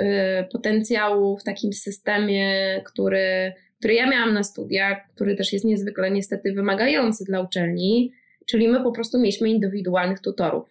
[0.00, 0.04] y,
[0.52, 6.52] potencjału w takim systemie, który, który ja miałam na studiach, który też jest niezwykle niestety
[6.52, 8.12] wymagający dla uczelni,
[8.46, 10.68] czyli my po prostu mieliśmy indywidualnych tutorów.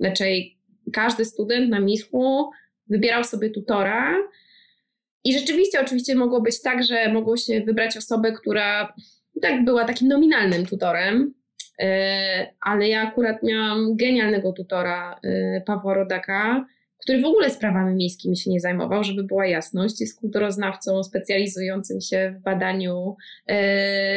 [0.00, 0.24] Znaczy
[0.92, 2.50] każdy student na mischu
[2.88, 4.16] wybierał sobie tutora
[5.24, 8.94] i rzeczywiście oczywiście mogło być tak, że mogło się wybrać osobę, która
[9.42, 11.34] tak była takim nominalnym tutorem,
[12.60, 16.66] ale ja akurat miałam genialnego tutora, e, Pawła Rodaka,
[16.98, 20.00] który w ogóle sprawami miejskimi się nie zajmował, żeby była jasność.
[20.00, 23.16] Jest kulturoznawcą specjalizującym się w badaniu
[23.48, 23.54] e,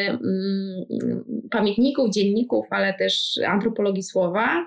[0.08, 0.86] mm,
[1.52, 4.66] pamiętników, dzienników, ale też antropologii słowa,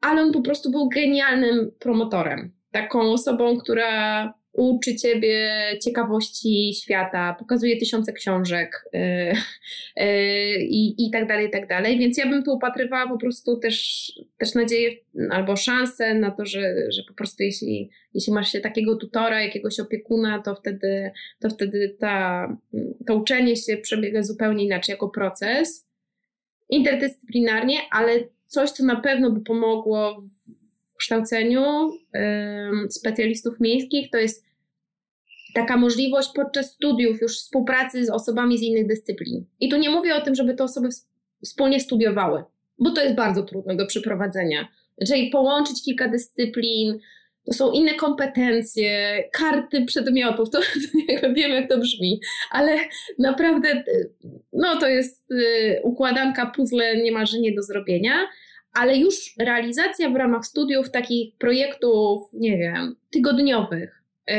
[0.00, 2.52] ale on po prostu był genialnym promotorem.
[2.72, 5.50] Taką osobą, która uczy ciebie
[5.82, 9.00] ciekawości świata, pokazuje tysiące książek yy,
[9.96, 11.98] yy, i tak dalej, i tak dalej.
[11.98, 14.06] Więc ja bym tu upatrywała po prostu też,
[14.38, 14.90] też nadzieję
[15.30, 19.80] albo szansę na to, że, że po prostu jeśli, jeśli masz się takiego tutora, jakiegoś
[19.80, 22.48] opiekuna, to wtedy, to wtedy ta,
[23.06, 25.88] to uczenie się przebiega zupełnie inaczej jako proces,
[26.68, 28.10] interdyscyplinarnie, ale
[28.46, 30.24] coś, co na pewno by pomogło
[30.98, 31.62] kształceniu
[32.90, 34.44] specjalistów miejskich, to jest
[35.54, 39.44] taka możliwość podczas studiów już współpracy z osobami z innych dyscyplin.
[39.60, 40.88] I tu nie mówię o tym, żeby te osoby
[41.44, 42.44] wspólnie studiowały,
[42.78, 44.68] bo to jest bardzo trudne do przeprowadzenia.
[45.06, 46.98] Czyli połączyć kilka dyscyplin,
[47.46, 50.60] to są inne kompetencje, karty przedmiotów, to,
[51.20, 52.20] to wiem jak to brzmi,
[52.50, 52.76] ale
[53.18, 53.84] naprawdę
[54.52, 58.14] no to jest y, układanka puzzle niemalże nie do zrobienia
[58.74, 64.36] ale już realizacja w ramach studiów takich projektów, nie wiem, tygodniowych, yy,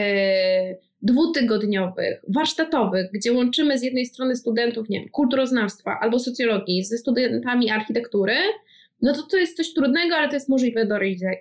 [1.01, 7.69] dwutygodniowych, warsztatowych, gdzie łączymy z jednej strony studentów, nie wiem, kulturoznawstwa albo socjologii ze studentami
[7.69, 8.36] architektury,
[9.01, 10.95] no to to jest coś trudnego, ale to jest możliwe do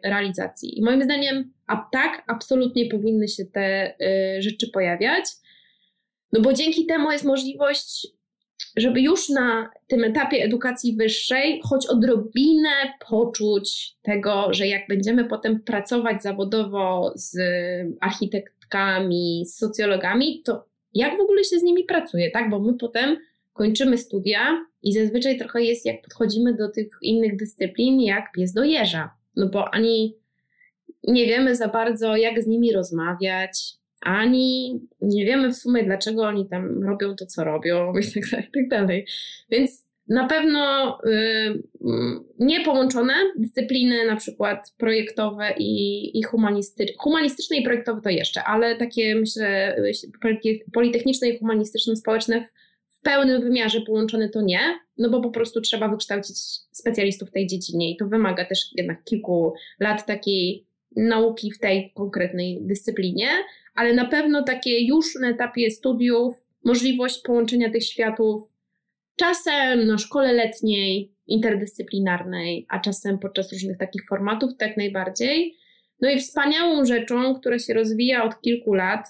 [0.05, 0.79] realizacji.
[0.79, 3.95] I moim zdaniem, a tak, absolutnie powinny się te
[4.39, 5.25] y, rzeczy pojawiać,
[6.33, 8.07] no bo dzięki temu jest możliwość
[8.77, 12.71] żeby już na tym etapie edukacji wyższej choć odrobinę
[13.09, 17.37] poczuć tego, że jak będziemy potem pracować zawodowo z
[18.01, 22.51] architektkami, z socjologami, to jak w ogóle się z nimi pracuje, tak?
[22.51, 23.17] Bo my potem
[23.53, 28.65] kończymy studia i zazwyczaj trochę jest, jak podchodzimy do tych innych dyscyplin, jak pies do
[28.65, 29.11] jeża.
[29.37, 30.17] No bo ani
[31.05, 33.75] nie wiemy za bardzo, jak z nimi rozmawiać,
[34.05, 38.51] ani nie wiemy w sumie, dlaczego oni tam robią to, co robią i tak dalej.
[38.55, 39.07] tak dalej.
[39.51, 41.63] Więc na pewno y,
[42.39, 46.95] nie połączone dyscypliny, na przykład projektowe i, i humanistyczne.
[46.99, 49.77] Humanistyczne i projektowe to jeszcze, ale takie myślę
[50.73, 52.53] politechniczne i humanistyczno-społeczne w,
[52.89, 54.61] w pełnym wymiarze połączone to nie,
[54.99, 56.37] no bo po prostu trzeba wykształcić
[56.73, 61.93] specjalistów w tej dziedzinie i to wymaga też jednak kilku lat takiej nauki w tej
[61.95, 63.29] konkretnej dyscyplinie
[63.75, 68.53] ale na pewno takie już na etapie studiów możliwość połączenia tych światów
[69.17, 75.57] czasem na szkole letniej, interdyscyplinarnej, a czasem podczas różnych takich formatów, tak najbardziej.
[76.01, 79.09] No i wspaniałą rzeczą, która się rozwija od kilku lat,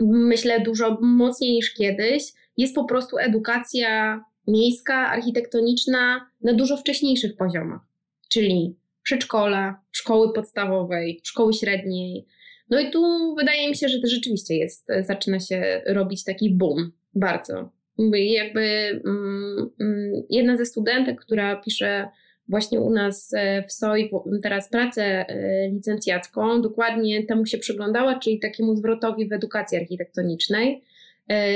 [0.00, 2.22] myślę dużo mocniej niż kiedyś,
[2.56, 7.80] jest po prostu edukacja miejska, architektoniczna na dużo wcześniejszych poziomach,
[8.28, 12.26] czyli przedszkola, szkoły podstawowej, szkoły średniej,
[12.72, 16.92] no i tu wydaje mi się, że to rzeczywiście jest, zaczyna się robić taki boom
[17.14, 17.70] bardzo.
[18.12, 18.60] Jakby
[19.04, 22.08] mm, mm, jedna ze studentek, która pisze
[22.48, 24.10] właśnie u nas e, w SOI
[24.42, 30.82] teraz pracę e, licencjacką, dokładnie temu się przyglądała, czyli takiemu zwrotowi w edukacji architektonicznej.
[31.28, 31.54] E,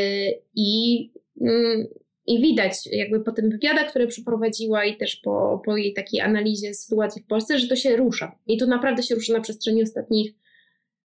[0.54, 1.10] I,
[1.40, 1.86] mm,
[2.26, 6.74] i widać jakby po tym wywiadach, które przeprowadziła i też po, po jej takiej analizie
[6.74, 8.38] sytuacji w Polsce, że to się rusza.
[8.46, 10.32] I to naprawdę się rusza na przestrzeni ostatnich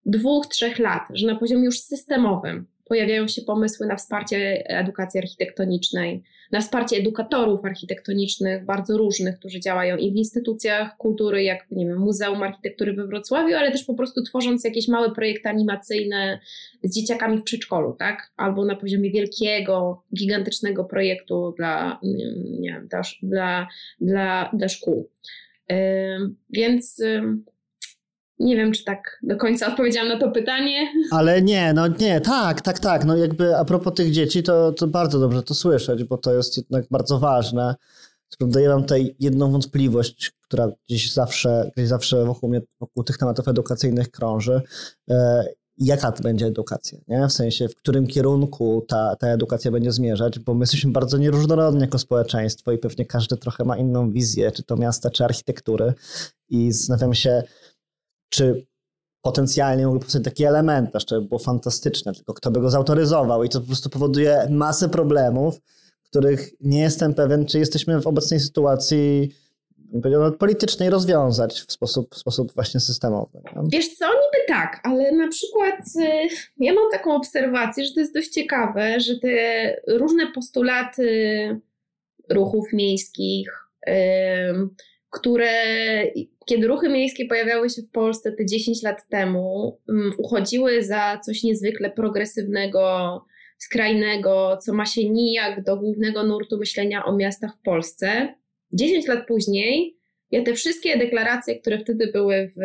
[0.06, 6.24] dwóch, trzech lat, że na poziomie już systemowym pojawiają się pomysły na wsparcie edukacji architektonicznej,
[6.52, 11.98] na wsparcie edukatorów architektonicznych, bardzo różnych, którzy działają i w instytucjach kultury, jak nie wiem,
[11.98, 16.40] Muzeum Architektury we Wrocławiu, ale też po prostu tworząc jakieś małe projekty animacyjne
[16.84, 18.32] z dzieciakami w przedszkolu, tak?
[18.38, 22.00] Albo na poziomie wielkiego, gigantycznego projektu dla,
[22.60, 23.68] nie wiem, dla, dla,
[24.02, 25.10] dla, dla szkół.
[26.50, 27.04] Więc
[28.42, 30.94] nie wiem, czy tak do końca odpowiedziałam na to pytanie.
[31.12, 33.06] Ale nie, no nie, tak, tak, tak.
[33.06, 36.58] No jakby a propos tych dzieci, to, to bardzo dobrze to słyszeć, bo to jest
[36.58, 37.76] jednak bardzo ważne.
[38.38, 43.18] Prawda, ja mam tutaj jedną wątpliwość, która gdzieś zawsze, gdzieś zawsze wokół mnie, wokół tych
[43.18, 44.62] tematów edukacyjnych krąży.
[45.10, 45.44] E,
[45.78, 47.28] jaka to będzie edukacja, nie?
[47.28, 51.82] W sensie, w którym kierunku ta, ta edukacja będzie zmierzać, bo my jesteśmy bardzo nieróżnorodni
[51.82, 55.94] jako społeczeństwo i pewnie każdy trochę ma inną wizję, czy to miasta, czy architektury
[56.50, 57.44] i zastanawiam się,
[58.32, 58.66] czy
[59.22, 63.50] potencjalnie mógłby powstać taki element, to by było fantastyczne, tylko kto by go zautoryzował i
[63.50, 65.56] to po prostu powoduje masę problemów,
[66.04, 69.32] których nie jestem pewien, czy jesteśmy w obecnej sytuacji
[70.40, 73.40] politycznej rozwiązać w sposób, w sposób właśnie systemowy.
[73.72, 76.28] Wiesz co, niby tak, ale na przykład y,
[76.58, 81.10] ja mam taką obserwację, że to jest dość ciekawe, że te różne postulaty
[82.30, 83.68] ruchów miejskich,
[85.12, 85.52] które
[86.46, 91.44] kiedy ruchy miejskie pojawiały się w Polsce te 10 lat temu, um, uchodziły za coś
[91.44, 93.26] niezwykle progresywnego,
[93.58, 98.36] skrajnego, co ma się nijak do głównego nurtu myślenia o miastach w Polsce.
[98.74, 100.02] 10 lat później
[100.32, 102.62] ja te wszystkie deklaracje, które wtedy były w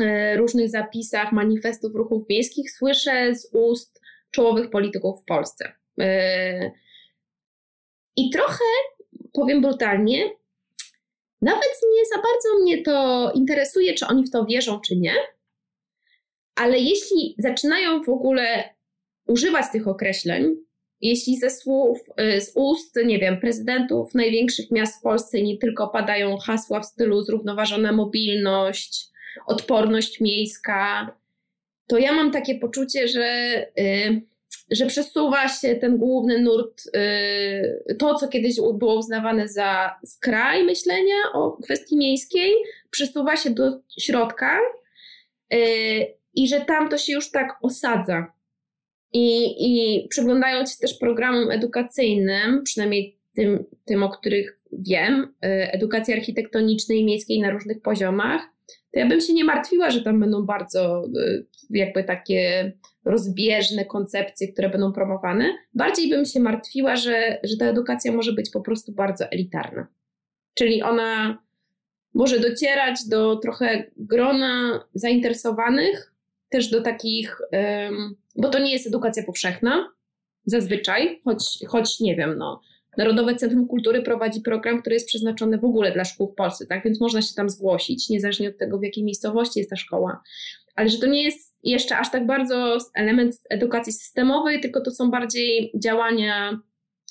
[0.00, 4.00] e, różnych zapisach manifestów ruchów miejskich, słyszę z ust
[4.30, 5.72] czołowych polityków w Polsce.
[6.00, 6.70] E,
[8.16, 8.64] I trochę,
[9.32, 10.30] powiem brutalnie,
[11.44, 15.14] nawet nie za bardzo mnie to interesuje, czy oni w to wierzą, czy nie,
[16.56, 18.74] ale jeśli zaczynają w ogóle
[19.26, 20.56] używać tych określeń,
[21.00, 25.88] jeśli ze słów, y, z ust, nie wiem, prezydentów największych miast w Polsce nie tylko
[25.88, 29.06] padają hasła w stylu zrównoważona mobilność,
[29.46, 31.10] odporność miejska,
[31.86, 34.22] to ja mam takie poczucie, że, y,
[34.70, 41.16] że przesuwa się ten główny nurt, y, to co kiedyś było uznawane za skraj myślenia
[41.32, 42.52] o kwestii miejskiej,
[42.90, 44.58] przesuwa się do środka
[46.34, 48.32] i że tam to się już tak osadza.
[49.12, 56.14] I, I przyglądając się też programom edukacyjnym, przynajmniej tym, tym, o których wiem, y, edukacji
[56.14, 58.42] architektonicznej miejskiej na różnych poziomach,
[58.94, 62.72] to ja bym się nie martwiła, że tam będą bardzo y, jakby takie
[63.04, 65.44] rozbieżne koncepcje, które będą promowane.
[65.74, 69.86] Bardziej bym się martwiła, że, że ta edukacja może być po prostu bardzo elitarna.
[70.54, 71.38] Czyli ona
[72.14, 76.14] może docierać do trochę grona zainteresowanych,
[76.50, 77.38] też do takich,
[78.36, 79.92] bo to nie jest edukacja powszechna,
[80.46, 82.60] zazwyczaj, choć, choć nie wiem, no,
[82.96, 86.84] Narodowe Centrum Kultury prowadzi program, który jest przeznaczony w ogóle dla szkół w Polsce, tak?
[86.84, 90.22] Więc można się tam zgłosić, niezależnie od tego, w jakiej miejscowości jest ta szkoła.
[90.74, 95.10] Ale że to nie jest jeszcze aż tak bardzo element edukacji systemowej, tylko to są
[95.10, 96.60] bardziej działania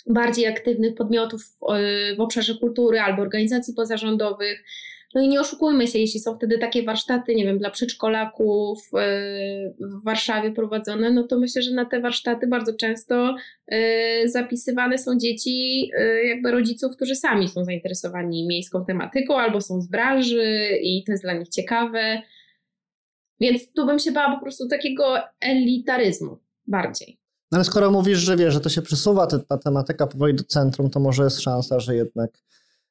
[0.08, 1.42] bardziej aktywnych podmiotów
[2.18, 4.64] w obszarze kultury albo organizacji pozarządowych,
[5.16, 9.00] no i nie oszukujmy się, jeśli są wtedy takie warsztaty, nie wiem, dla przedszkolaków e,
[9.80, 13.36] w Warszawie prowadzone, no to myślę, że na te warsztaty bardzo często
[13.68, 19.82] e, zapisywane są dzieci e, jakby rodziców, którzy sami są zainteresowani miejską tematyką albo są
[19.82, 22.22] z branży i to jest dla nich ciekawe.
[23.40, 27.18] Więc tu bym się bała po prostu takiego elitaryzmu bardziej.
[27.52, 30.90] No ale skoro mówisz, że wiesz, że to się przesuwa, ta tematyka powoli do centrum,
[30.90, 32.32] to może jest szansa, że jednak,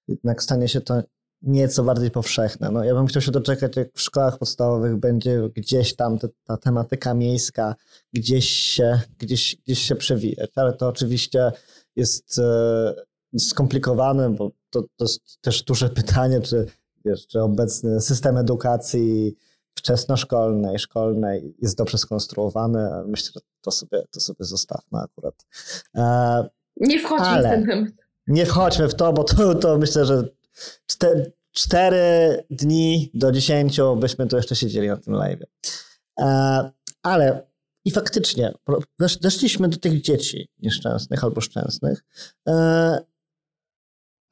[0.09, 1.03] jednak stanie się to
[1.43, 2.71] nieco bardziej powszechne.
[2.71, 6.57] No, ja bym chciał się doczekać, jak w szkołach podstawowych będzie gdzieś tam ta, ta
[6.57, 7.75] tematyka miejska
[8.13, 11.53] gdzieś się, gdzieś, gdzieś się przewijać, ale to oczywiście
[11.97, 12.95] jest e,
[13.39, 16.67] skomplikowane, bo to, to jest też duże pytanie, czy,
[17.05, 19.37] wiesz, czy obecny system edukacji
[19.75, 22.89] wczesnoszkolnej, szkolnej jest dobrze skonstruowany.
[23.07, 25.35] Myślę, że to sobie, to sobie zostawmy akurat.
[25.97, 27.93] E, nie wchodźmy w ten temat.
[28.27, 30.29] Nie wchodźmy w to, bo to, to myślę, że
[31.53, 35.41] cztery dni do dziesięciu byśmy tu jeszcze siedzieli na tym live.
[36.21, 36.71] E,
[37.03, 37.53] ale
[37.85, 38.53] i faktycznie
[39.23, 42.05] weszliśmy do tych dzieci nieszczęsnych albo szczęsnych.
[42.49, 42.99] E,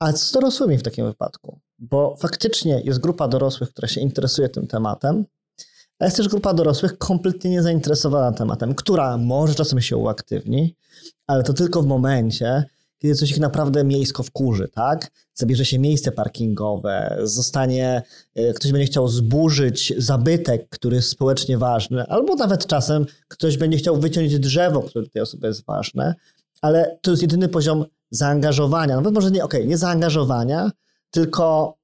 [0.01, 1.61] a z dorosłymi w takim wypadku?
[1.79, 5.25] Bo faktycznie jest grupa dorosłych, która się interesuje tym tematem,
[5.99, 10.77] a jest też grupa dorosłych kompletnie niezainteresowana tematem, która może czasem się uaktywni,
[11.27, 12.65] ale to tylko w momencie,
[13.03, 15.11] kiedy coś ich naprawdę miejsko wkurzy, tak?
[15.35, 18.03] Zabierze się miejsce parkingowe, zostanie,
[18.35, 23.79] e, ktoś będzie chciał zburzyć zabytek, który jest społecznie ważny, albo nawet czasem ktoś będzie
[23.79, 26.15] chciał wyciąć drzewo, które tej osoby jest ważne,
[26.63, 30.71] ale to jest jedyny poziom zaangażowania, nawet może nie, okej, okay, nie zaangażowania,
[31.11, 31.77] tylko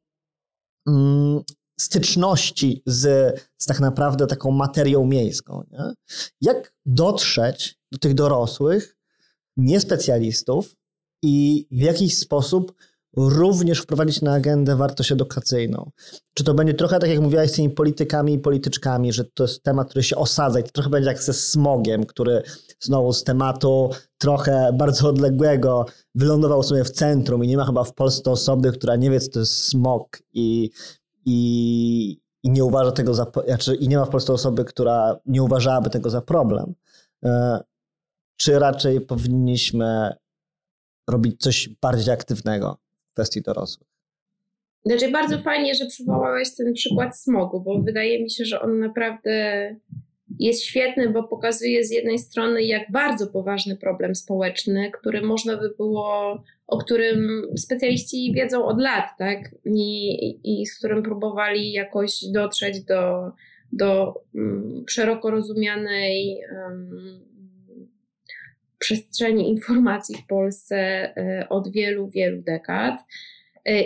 [0.89, 1.43] mm,
[1.81, 5.65] styczności z, z tak naprawdę taką materią miejską.
[5.73, 5.93] Nie?
[6.41, 8.97] Jak dotrzeć do tych dorosłych,
[9.57, 10.77] niespecjalistów,
[11.27, 12.73] i w jakiś sposób
[13.17, 15.91] również wprowadzić na agendę wartość edukacyjną.
[16.35, 19.63] Czy to będzie trochę tak, jak mówiłaś z tymi politykami i polityczkami, że to jest
[19.63, 22.43] temat, który się osadza i to trochę będzie jak ze smogiem, który
[22.81, 27.95] znowu z tematu trochę bardzo odległego wylądował sobie w centrum i nie ma chyba w
[27.95, 30.71] Polsce osoby, która nie wie, co to jest smog i,
[31.25, 35.43] i, i nie uważa tego za, znaczy, i nie ma w Polsce osoby, która nie
[35.43, 36.75] uważałaby tego za problem.
[37.25, 37.61] E,
[38.37, 40.13] czy raczej powinniśmy
[41.09, 42.79] robić coś bardziej aktywnego
[43.11, 43.89] w kwestii dorosłych.
[44.87, 49.77] Znaczy bardzo fajnie, że przywołałeś ten przykład smogu, bo wydaje mi się, że on naprawdę
[50.39, 55.71] jest świetny, bo pokazuje z jednej strony, jak bardzo poważny problem społeczny, który można by
[55.77, 59.39] było, o którym specjaliści wiedzą od lat, tak?
[59.65, 63.31] I, i z którym próbowali jakoś dotrzeć do,
[63.73, 67.26] do um, szeroko rozumianej um,
[68.87, 72.95] przestrzeni informacji w Polsce e, od wielu, wielu dekad.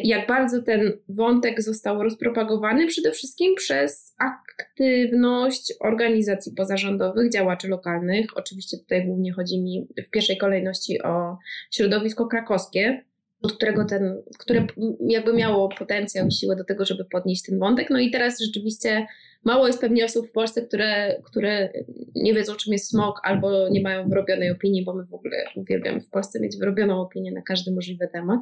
[0.05, 8.27] jak bardzo ten wątek został rozpropagowany przede wszystkim przez aktywność organizacji pozarządowych, działaczy lokalnych.
[8.37, 11.39] Oczywiście tutaj głównie chodzi mi w pierwszej kolejności o
[11.71, 13.05] środowisko krakowskie,
[13.43, 14.67] od którego ten, które
[15.01, 17.91] jakby miało potencjał i siłę do tego, żeby podnieść ten wątek.
[17.91, 19.07] No i teraz rzeczywiście
[19.45, 21.73] mało jest pewnie osób w Polsce, które, które
[22.15, 26.01] nie wiedzą, czym jest smog, albo nie mają wyrobionej opinii, bo my w ogóle uwielbiamy
[26.01, 28.41] w Polsce mieć wyrobioną opinię na każdy możliwy temat.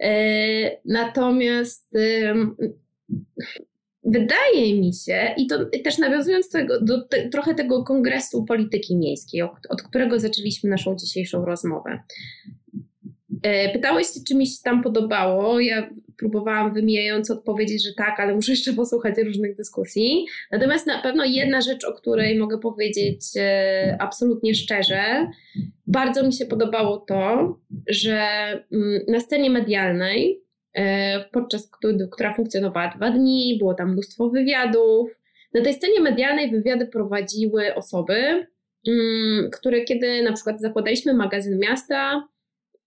[0.00, 0.10] E,
[0.84, 1.94] natomiast
[4.04, 9.42] wydaje mi się, i to też nawiązując tego, do te, trochę tego kongresu polityki miejskiej,
[9.42, 12.00] od, którego zaczęliśmy naszą dzisiejszą rozmowę.
[13.42, 15.60] E, pytałeś się, czy mi się tam podobało.
[15.60, 20.26] Ja próbowałam wymijająco odpowiedzieć, że tak, ale muszę jeszcze posłuchać różnych dyskusji.
[20.50, 25.26] Natomiast na pewno jedna rzecz, o której mogę powiedzieć e, absolutnie szczerze,
[25.86, 27.56] bardzo mi się podobało to,
[27.88, 28.18] że
[28.72, 30.42] mm, na scenie medialnej,
[30.74, 31.70] e, podczas
[32.10, 35.20] która funkcjonowała dwa dni, było tam mnóstwo wywiadów.
[35.54, 38.46] Na tej scenie medialnej wywiady prowadziły osoby,
[38.88, 42.28] mm, które kiedy na przykład zakładaliśmy magazyn miasta,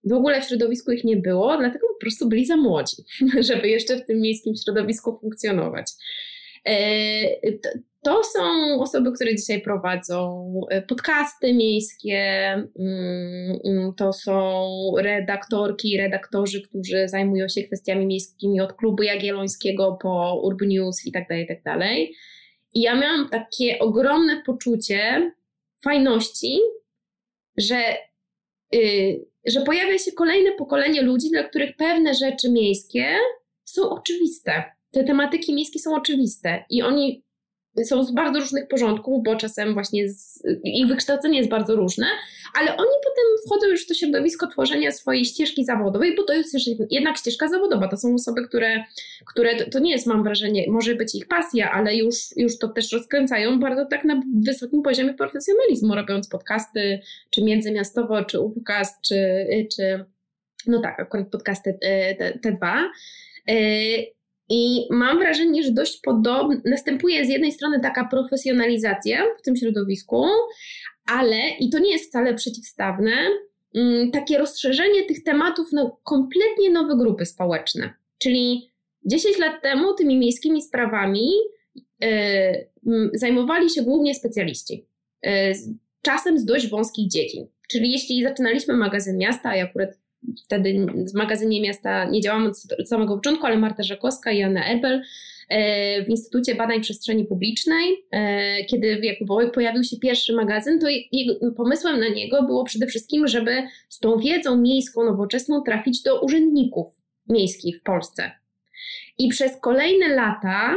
[0.03, 2.95] w ogóle w środowisku ich nie było, dlatego po prostu byli za młodzi,
[3.49, 5.91] żeby jeszcze w tym miejskim środowisku funkcjonować.
[6.67, 6.73] E,
[8.03, 8.41] to są
[8.81, 12.19] osoby, które dzisiaj prowadzą e, podcasty miejskie,
[12.79, 19.97] mm, mm, to są redaktorki i redaktorzy, którzy zajmują się kwestiami miejskimi od klubu Jagiellońskiego
[20.01, 22.15] po Urb News i tak dalej, i tak dalej.
[22.73, 25.31] I ja miałam takie ogromne poczucie
[25.83, 26.59] fajności,
[27.57, 27.77] że
[28.75, 33.17] y, że pojawia się kolejne pokolenie ludzi, dla których pewne rzeczy miejskie
[33.63, 34.63] są oczywiste.
[34.91, 37.23] Te tematyki miejskie są oczywiste i oni
[37.83, 40.05] są z bardzo różnych porządków, bo czasem właśnie
[40.63, 42.05] ich wykształcenie jest bardzo różne,
[42.59, 46.55] ale oni potem wchodzą już w to środowisko tworzenia swojej ścieżki zawodowej, bo to jest
[46.89, 47.87] jednak ścieżka zawodowa.
[47.87, 48.83] To są osoby, które,
[49.25, 52.67] które to, to nie jest, mam wrażenie, może być ich pasja, ale już, już to
[52.67, 56.99] też rozkręcają bardzo tak na wysokim poziomie profesjonalizmu, robiąc podcasty,
[57.29, 60.05] czy międzymiastowo, czy upcast, czy, czy
[60.67, 62.91] no tak, akurat podcasty te, te, te dwa.
[64.53, 69.55] E, i mam wrażenie, że dość podobnie, następuje z jednej strony taka profesjonalizacja w tym
[69.55, 70.25] środowisku,
[71.05, 73.11] ale, i to nie jest wcale przeciwstawne,
[73.75, 77.93] mm, takie rozszerzenie tych tematów na kompletnie nowe grupy społeczne.
[78.17, 78.71] Czyli
[79.05, 81.31] 10 lat temu tymi miejskimi sprawami
[81.99, 84.85] yy, zajmowali się głównie specjaliści,
[85.23, 85.31] yy,
[86.01, 87.47] czasem z dość wąskich dziedzin.
[87.69, 89.89] Czyli jeśli zaczynaliśmy magazyn miasta, i akurat
[90.45, 92.49] wtedy w magazynie miasta nie działamy
[92.79, 95.01] od samego początku, ale Marta Żakowska i Anna Ebel
[95.49, 99.01] e, w Instytucie Badań Przestrzeni Publicznej, e, kiedy
[99.53, 100.87] pojawił się pierwszy magazyn, to
[101.57, 106.87] pomysłem na niego było przede wszystkim, żeby z tą wiedzą miejską, nowoczesną trafić do urzędników
[107.29, 108.31] miejskich w Polsce.
[109.17, 110.75] I przez kolejne lata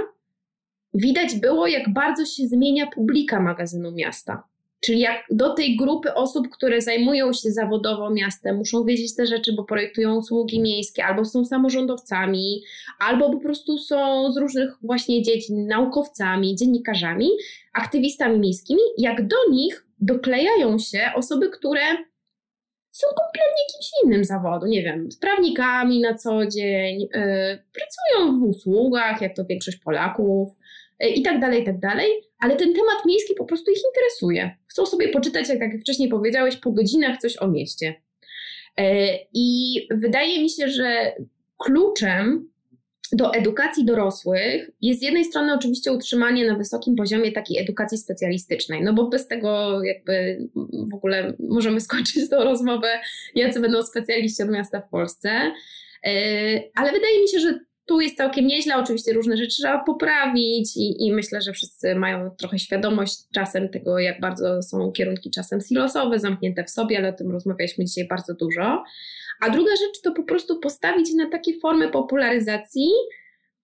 [0.94, 4.42] widać było, jak bardzo się zmienia publika magazynu miasta.
[4.86, 9.52] Czyli jak do tej grupy osób, które zajmują się zawodowo miastem, muszą wiedzieć te rzeczy,
[9.52, 12.62] bo projektują usługi miejskie, albo są samorządowcami,
[12.98, 17.30] albo po prostu są z różnych właśnie dziedzin, naukowcami, dziennikarzami,
[17.74, 21.82] aktywistami miejskimi, jak do nich doklejają się osoby, które
[22.90, 27.08] są kompletnie kimś innym zawodu, nie wiem, z prawnikami na co dzień, yy,
[27.72, 30.56] pracują w usługach, jak to większość Polaków,
[30.98, 34.56] E, i tak dalej, i tak dalej, ale ten temat miejski po prostu ich interesuje.
[34.66, 37.94] Chcą sobie poczytać, jak, jak wcześniej powiedziałeś, po godzinach coś o mieście.
[38.76, 41.12] E, I wydaje mi się, że
[41.58, 42.50] kluczem
[43.12, 48.82] do edukacji dorosłych jest z jednej strony oczywiście utrzymanie na wysokim poziomie takiej edukacji specjalistycznej,
[48.82, 50.38] no bo bez tego jakby
[50.90, 52.88] w ogóle możemy skończyć tą rozmowę,
[53.34, 55.30] jacy będą specjaliści od miasta w Polsce.
[56.04, 56.12] E,
[56.74, 61.06] ale wydaje mi się, że tu jest całkiem nieźle, oczywiście różne rzeczy trzeba poprawić i,
[61.06, 66.18] i, myślę, że wszyscy mają trochę świadomość czasem tego, jak bardzo są kierunki czasem silosowe,
[66.18, 68.84] zamknięte w sobie, ale o tym rozmawialiśmy dzisiaj bardzo dużo.
[69.40, 72.90] A druga rzecz to po prostu postawić na takie formy popularyzacji,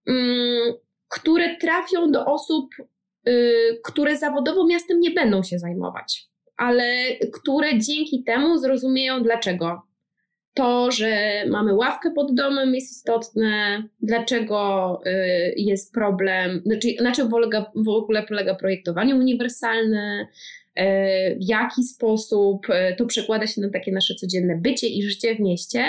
[0.07, 0.73] um,
[1.09, 2.75] które trafią do osób,
[3.27, 6.27] y, które zawodowo miastem nie będą się zajmować,
[6.57, 6.83] ale
[7.33, 9.92] które dzięki temu zrozumieją dlaczego
[10.53, 17.29] to, że mamy ławkę pod domem jest istotne, dlaczego y, jest problem, znaczy, na czym
[17.75, 20.27] w ogóle polega projektowanie uniwersalne,
[20.79, 20.83] y,
[21.35, 25.39] w jaki sposób y, to przekłada się na takie nasze codzienne bycie i życie w
[25.39, 25.85] mieście,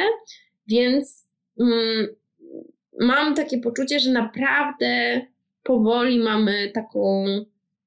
[0.69, 1.29] więc
[1.61, 2.07] mm,
[3.01, 5.21] mam takie poczucie, że naprawdę
[5.63, 7.25] powoli mamy taką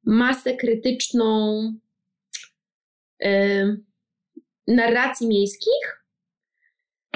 [0.03, 1.73] masę krytyczną
[4.67, 6.06] narracji miejskich,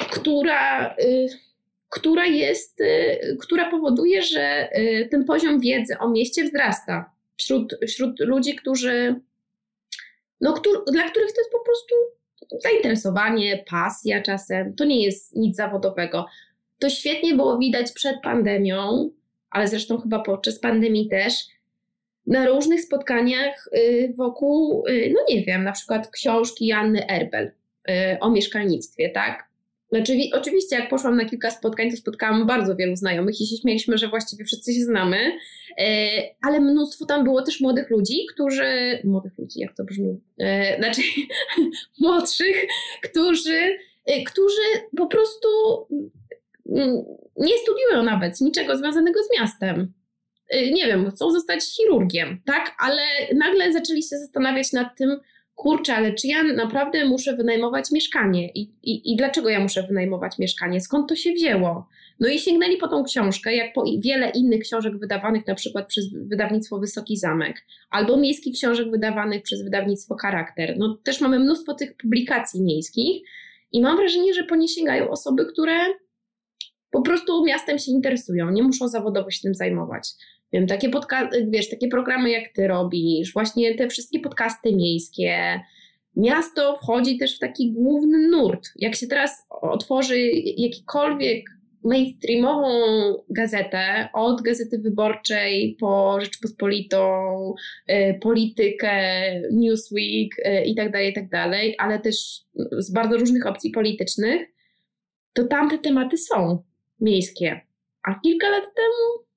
[0.10, 1.28] która, y,
[1.90, 8.20] która jest, y, która powoduje, że y, ten poziom wiedzy o mieście wzrasta wśród, wśród
[8.20, 9.16] ludzi, którzy,
[10.42, 11.96] no, któr, dla których to jest po prostu
[12.64, 14.76] zainteresowanie, pasja czasem.
[14.76, 16.26] To nie jest nic zawodowego.
[16.80, 19.10] To świetnie było widać przed pandemią,
[19.50, 21.34] ale zresztą chyba podczas pandemii też,
[22.28, 23.70] na różnych spotkaniach
[24.16, 27.52] wokół, no nie wiem, na przykład książki Janny Erbel
[28.20, 29.51] o mieszkalnictwie, tak?
[29.92, 33.98] Znaczy, oczywiście, jak poszłam na kilka spotkań, to spotkałam bardzo wielu znajomych i się śmieliśmy,
[33.98, 35.18] że właściwie wszyscy się znamy,
[35.78, 36.10] e,
[36.42, 39.00] ale mnóstwo tam było też młodych ludzi, którzy.
[39.04, 40.22] Młodych ludzi, jak to brzmi?
[40.40, 41.02] E, znaczy,
[42.02, 42.66] młodszych,
[43.04, 44.62] którzy, e, którzy
[44.98, 45.48] po prostu
[46.70, 47.04] mm,
[47.38, 49.94] nie studiują nawet niczego związanego z miastem.
[50.72, 52.76] Nie wiem, chcą zostać chirurgiem, tak?
[52.80, 53.02] Ale
[53.36, 55.18] nagle zaczęli się zastanawiać nad tym,
[55.56, 58.52] kurczę, ale czy ja naprawdę muszę wynajmować mieszkanie?
[58.52, 60.82] I, i, I dlaczego ja muszę wynajmować mieszkanie?
[60.82, 61.88] Skąd to się wzięło?
[62.20, 66.14] No i sięgnęli po tą książkę, jak po wiele innych książek wydawanych na przykład przez
[66.14, 70.76] wydawnictwo Wysoki Zamek, albo miejskich książek wydawanych przez wydawnictwo Charakter.
[70.78, 73.22] No też mamy mnóstwo tych publikacji miejskich
[73.72, 75.74] i mam wrażenie, że po nie sięgają osoby, które
[76.92, 80.10] po prostu miastem się interesują, nie muszą zawodowo się tym zajmować
[80.54, 85.60] wiem, takie podca- wiesz, takie programy jak ty robisz, właśnie te wszystkie podcasty miejskie.
[86.16, 88.70] Miasto wchodzi też w taki główny nurt.
[88.76, 90.20] Jak się teraz otworzy
[90.58, 91.46] jakikolwiek
[91.84, 92.68] mainstreamową
[93.30, 97.00] gazetę, od Gazety Wyborczej po Rzeczpospolitą,
[97.90, 98.92] y, politykę,
[99.52, 102.16] Newsweek y, i tak dalej, tak dalej, ale też
[102.78, 104.42] z bardzo różnych opcji politycznych,
[105.34, 106.64] to tamte tematy są
[107.00, 107.62] miejskie.
[108.04, 109.31] A kilka lat temu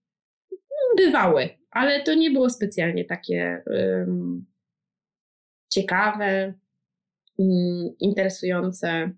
[0.96, 4.44] bywały, ale to nie było specjalnie takie um,
[5.72, 6.54] ciekawe,
[7.38, 9.10] um, interesujące.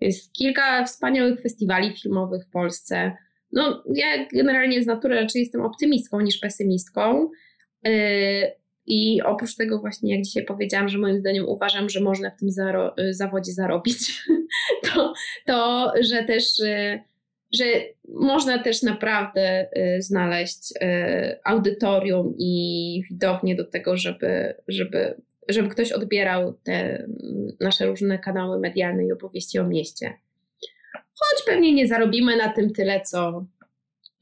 [0.00, 3.16] Jest kilka wspaniałych festiwali filmowych w Polsce.
[3.52, 7.30] No, ja generalnie z natury raczej jestem optymistką niż pesymistką.
[7.84, 7.92] Yy,
[8.86, 12.48] I oprócz tego, właśnie jak dzisiaj powiedziałam, że moim zdaniem uważam, że można w tym
[12.48, 14.22] zaro- zawodzie zarobić,
[14.86, 15.12] to,
[15.46, 17.11] to że też yy,
[17.52, 17.64] że
[18.08, 25.14] można też naprawdę y, znaleźć y, audytorium i widownię do tego, żeby, żeby,
[25.48, 27.08] żeby ktoś odbierał te mm,
[27.60, 30.14] nasze różne kanały medialne i opowieści o mieście.
[30.92, 33.46] Choć pewnie nie zarobimy na tym tyle, co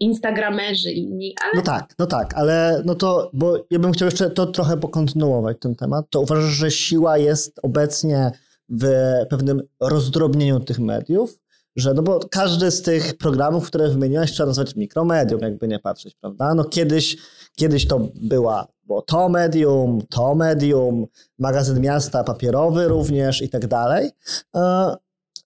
[0.00, 1.52] instagramerzy inni, ale...
[1.54, 5.56] No tak, no tak, ale no to, bo ja bym chciał jeszcze to trochę pokontynuować
[5.60, 8.30] ten temat, to uważasz, że siła jest obecnie
[8.68, 8.86] w
[9.30, 11.39] pewnym rozdrobnieniu tych mediów,
[11.76, 16.14] że no bo każdy z tych programów, które wymieniłaś, trzeba nazwać mikromedium, jakby nie patrzeć,
[16.20, 16.54] prawda?
[16.54, 17.16] No kiedyś,
[17.56, 21.06] kiedyś to była bo to medium, to medium,
[21.38, 24.10] magazyn miasta papierowy również i tak dalej.
[24.56, 24.94] E,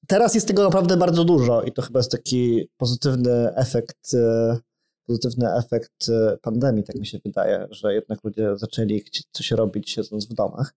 [0.06, 4.56] teraz jest tego naprawdę bardzo dużo i to chyba jest taki pozytywny efekt, e,
[5.06, 9.90] pozytywny efekt e, pandemii, tak mi się wydaje, że jednak ludzie zaczęli chcieć coś robić
[9.90, 10.74] siedząc w domach.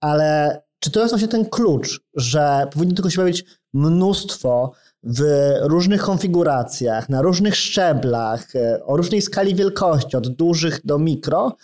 [0.00, 3.44] Ale czy to jest właśnie ten klucz, że powinno tylko się pojawić
[3.74, 4.72] mnóstwo
[5.02, 5.22] w
[5.62, 11.56] różnych konfiguracjach, na różnych szczeblach, e, o różnej skali wielkości, od dużych do mikro,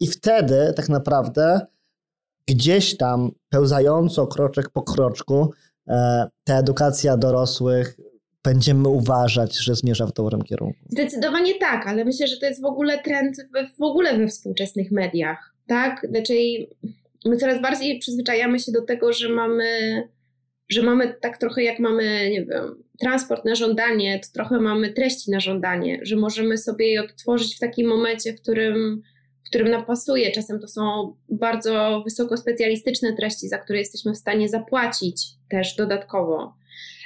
[0.00, 1.60] i wtedy tak naprawdę
[2.46, 5.52] gdzieś tam pełzająco, kroczek po kroczku,
[5.88, 7.96] e, ta edukacja dorosłych
[8.44, 10.78] będziemy uważać, że zmierza w dobrym kierunku.
[10.88, 13.36] Zdecydowanie tak, ale myślę, że to jest w ogóle trend
[13.78, 15.54] w, ogóle we współczesnych mediach.
[15.66, 16.06] Tak?
[16.10, 16.34] Znaczy,
[17.24, 19.68] my coraz bardziej przyzwyczajamy się do tego, że mamy
[20.68, 25.30] że mamy tak trochę jak mamy, nie wiem, transport na żądanie, to trochę mamy treści
[25.30, 29.02] na żądanie, że możemy sobie je odtworzyć w takim momencie, w którym,
[29.44, 30.32] w którym nam pasuje.
[30.32, 36.57] Czasem to są bardzo wysoko specjalistyczne treści, za które jesteśmy w stanie zapłacić też dodatkowo.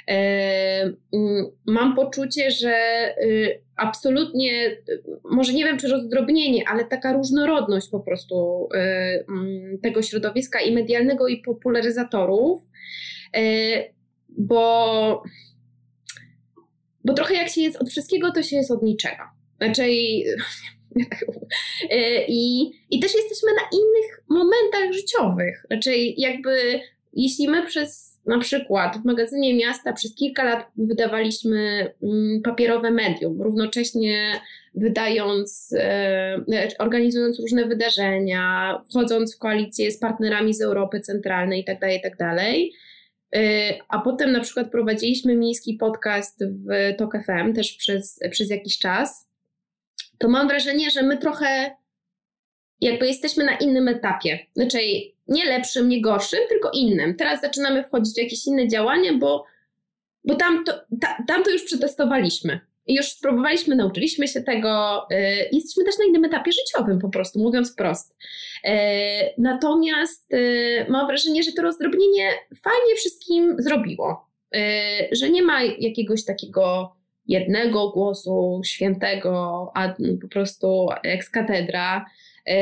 [0.09, 0.93] E,
[1.65, 2.75] mam poczucie, że
[3.23, 4.77] y, absolutnie,
[5.31, 11.27] może nie wiem czy rozdrobnienie, ale taka różnorodność po prostu y, tego środowiska i medialnego,
[11.27, 12.61] i popularyzatorów
[13.33, 13.83] E,
[14.29, 15.23] bo,
[17.05, 19.23] bo trochę jak się jest od wszystkiego, to się jest od niczego.
[19.57, 19.83] Znaczy,
[21.89, 25.65] e, i, i też jesteśmy na innych momentach życiowych.
[25.67, 26.79] Znaczy, jakby
[27.13, 33.41] jeśli my przez na przykład w magazynie miasta przez kilka lat wydawaliśmy mm, papierowe medium,
[33.41, 34.41] równocześnie
[34.75, 41.91] wydając, e, organizując różne wydarzenia, wchodząc w koalicję z partnerami z Europy Centralnej itd., tak
[41.91, 42.37] itd., tak
[43.35, 48.79] Y, a potem na przykład prowadziliśmy miejski podcast w TOK FM też przez, przez jakiś
[48.79, 49.29] czas.
[50.17, 51.75] To mam wrażenie, że my trochę
[52.81, 54.39] jakby jesteśmy na innym etapie.
[54.55, 54.79] Znaczy
[55.33, 57.15] nie lepszym, nie gorszym, tylko innym.
[57.15, 59.45] Teraz zaczynamy wchodzić w jakieś inne działania, bo,
[60.25, 62.59] bo tam to, ta, tam to już przetestowaliśmy.
[62.87, 65.01] I już spróbowaliśmy, nauczyliśmy się tego.
[65.09, 65.17] Yy,
[65.51, 68.17] jesteśmy też na innym etapie życiowym, po prostu, mówiąc wprost.
[68.63, 68.71] Yy,
[69.37, 72.29] natomiast yy, mam wrażenie, że to rozdrobnienie
[72.63, 74.29] fajnie wszystkim zrobiło.
[74.51, 74.59] Yy,
[75.11, 76.95] że nie ma jakiegoś takiego
[77.27, 82.05] jednego głosu świętego, a po prostu ex katedra.
[82.47, 82.55] Yy,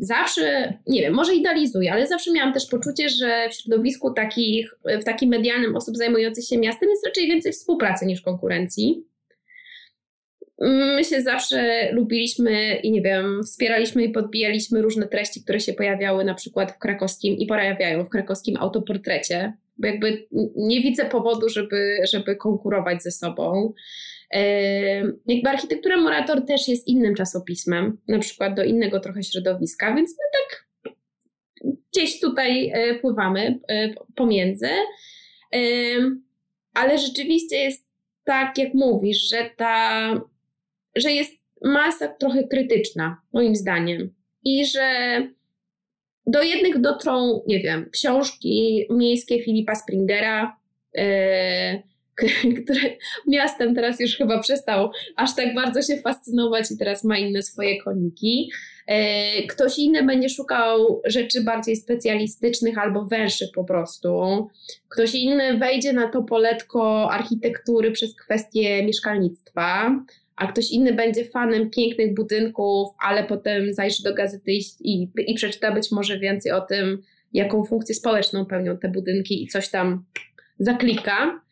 [0.00, 5.04] zawsze, nie wiem, może idealizuję, ale zawsze miałam też poczucie, że w środowisku takich, w
[5.04, 9.04] takim medialnym osób zajmujących się miastem jest raczej więcej współpracy niż konkurencji.
[10.96, 16.24] My się zawsze lubiliśmy i nie wiem, wspieraliśmy i podbijaliśmy różne treści, które się pojawiały
[16.24, 20.26] na przykład w krakowskim i pojawiają w krakowskim autoportrecie, bo jakby
[20.56, 23.72] nie widzę powodu, żeby, żeby konkurować ze sobą.
[25.26, 30.24] Jakby architektura Morator też jest innym czasopismem, na przykład do innego trochę środowiska, więc my
[30.32, 30.64] tak
[31.92, 34.68] gdzieś tutaj e, pływamy e, pomiędzy.
[36.74, 37.88] Ale rzeczywiście jest
[38.24, 40.10] tak, jak mówisz, że ta,
[40.96, 41.32] że jest
[41.62, 44.14] masa trochę krytyczna, moim zdaniem.
[44.44, 44.88] I że
[46.26, 50.56] do jednych dotrą, nie wiem, książki miejskie Filipa Springera,
[52.44, 57.18] e, który miastem teraz już chyba przestał aż tak bardzo się fascynować i teraz ma
[57.18, 58.50] inne swoje koniki.
[58.86, 64.20] E, ktoś inny będzie szukał rzeczy bardziej specjalistycznych albo węższych po prostu.
[64.88, 69.98] Ktoś inny wejdzie na to poletko architektury przez kwestie mieszkalnictwa,
[70.36, 75.34] a ktoś inny będzie fanem pięknych budynków, ale potem zajrzy do gazety i, i, i
[75.34, 80.04] przeczyta być może więcej o tym, jaką funkcję społeczną pełnią te budynki i coś tam
[80.58, 81.43] zaklika.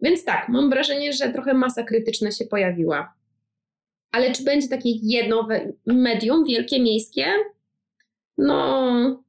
[0.00, 3.14] Więc tak, mam wrażenie, że trochę masa krytyczna się pojawiła.
[4.12, 5.48] Ale czy będzie takie jedno
[5.86, 7.26] medium, wielkie, miejskie?
[8.38, 9.24] No,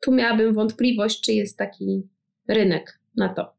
[0.00, 2.08] tu miałabym wątpliwość, czy jest taki
[2.48, 3.54] rynek na to.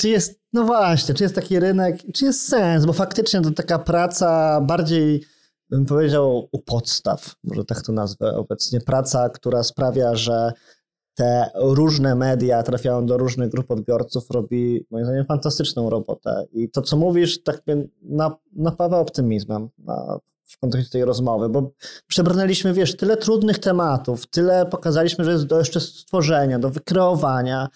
[0.00, 3.78] Czy jest, no właśnie, czy jest taki rynek, czy jest sens, bo faktycznie to taka
[3.78, 5.24] praca bardziej,
[5.70, 10.52] bym powiedział, u podstaw, może tak to nazwę obecnie, praca, która sprawia, że
[11.16, 16.46] te różne media trafiają do różnych grup odbiorców, robi moim zdaniem fantastyczną robotę.
[16.52, 17.62] I to, co mówisz, tak
[18.52, 19.68] napawa optymizmem
[20.44, 21.70] w kontekście tej rozmowy, bo
[22.06, 27.68] przebrnęliśmy, wiesz, tyle trudnych tematów, tyle pokazaliśmy, że jest do jeszcze stworzenia, do wykreowania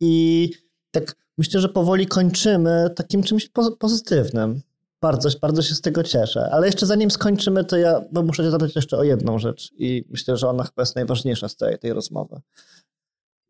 [0.00, 0.50] i
[0.90, 4.60] tak myślę, że powoli kończymy takim czymś pozytywnym.
[5.02, 6.48] Bardzo, bardzo się z tego cieszę.
[6.52, 10.36] Ale jeszcze zanim skończymy, to ja muszę cię zapytać jeszcze o jedną rzecz i myślę,
[10.36, 12.40] że ona chyba jest najważniejsza z tej, tej rozmowy.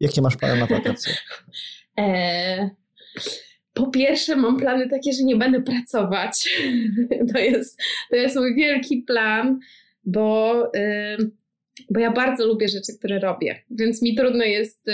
[0.00, 1.14] Jakie masz plany na wakacje?
[1.98, 2.70] E,
[3.74, 6.60] po pierwsze, mam plany takie, że nie będę pracować.
[7.32, 7.80] To jest,
[8.10, 9.58] to jest mój wielki plan,
[10.04, 10.72] bo,
[11.90, 14.86] bo ja bardzo lubię rzeczy, które robię, więc mi trudno jest,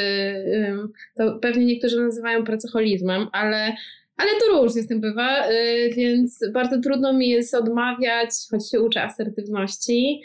[1.16, 3.76] to pewnie niektórzy nazywają pracoholizmem, ale
[4.16, 8.80] ale to różnie z tym bywa, y, więc bardzo trudno mi jest odmawiać, choć się
[8.80, 10.22] uczę asertywności,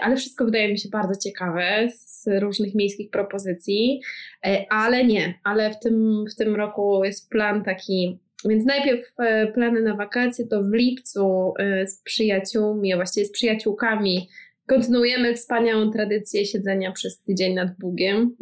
[0.00, 4.00] ale wszystko wydaje mi się bardzo ciekawe z różnych miejskich propozycji,
[4.46, 8.18] y, ale nie, ale w tym, w tym roku jest plan taki,
[8.48, 9.12] więc najpierw
[9.54, 11.54] plany na wakacje to w lipcu
[11.86, 14.28] z przyjaciółmi, a właściwie z przyjaciółkami
[14.66, 18.36] kontynuujemy wspaniałą tradycję siedzenia przez tydzień nad Bugiem,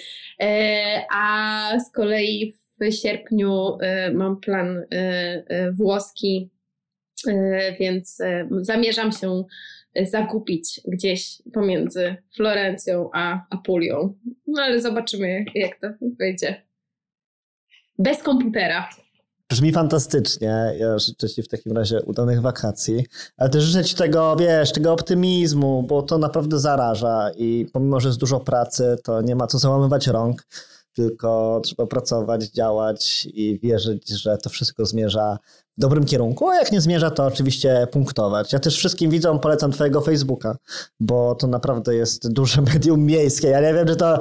[1.14, 3.78] a z kolei w sierpniu
[4.14, 4.82] mam plan
[5.72, 6.50] włoski,
[7.80, 8.18] więc
[8.60, 9.44] zamierzam się
[9.96, 14.14] zakupić gdzieś pomiędzy Florencją a Apulią.
[14.46, 15.88] No ale zobaczymy, jak to
[16.18, 16.62] wyjdzie.
[17.98, 18.88] Bez komputera.
[19.50, 20.72] Brzmi fantastycznie.
[20.78, 23.04] Ja życzę Ci w takim razie udanych wakacji,
[23.36, 28.08] ale też życzę Ci tego, wiesz, tego optymizmu, bo to naprawdę zaraża i pomimo, że
[28.08, 30.42] jest dużo pracy, to nie ma co załamywać rąk
[30.98, 35.38] tylko trzeba pracować, działać i wierzyć, że to wszystko zmierza
[35.76, 38.52] w dobrym kierunku, a jak nie zmierza, to oczywiście punktować.
[38.52, 40.56] Ja też wszystkim widzom polecam twojego Facebooka,
[41.00, 43.48] bo to naprawdę jest duże medium miejskie.
[43.48, 44.18] Ja wiem, że to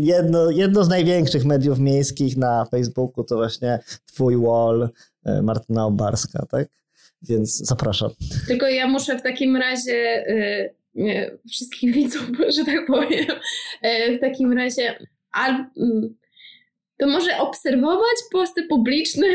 [0.00, 4.88] jedno, jedno z największych mediów miejskich na Facebooku to właśnie twój wall
[5.24, 6.68] e, Martyna Obarska, tak?
[7.22, 8.10] Więc zapraszam.
[8.46, 10.24] Tylko ja muszę w takim razie
[10.94, 13.26] yy, wszystkich widzów, że tak powiem,
[13.82, 14.98] yy, w takim razie
[15.36, 16.16] al, mm,
[16.98, 19.26] to może obserwować posty publiczne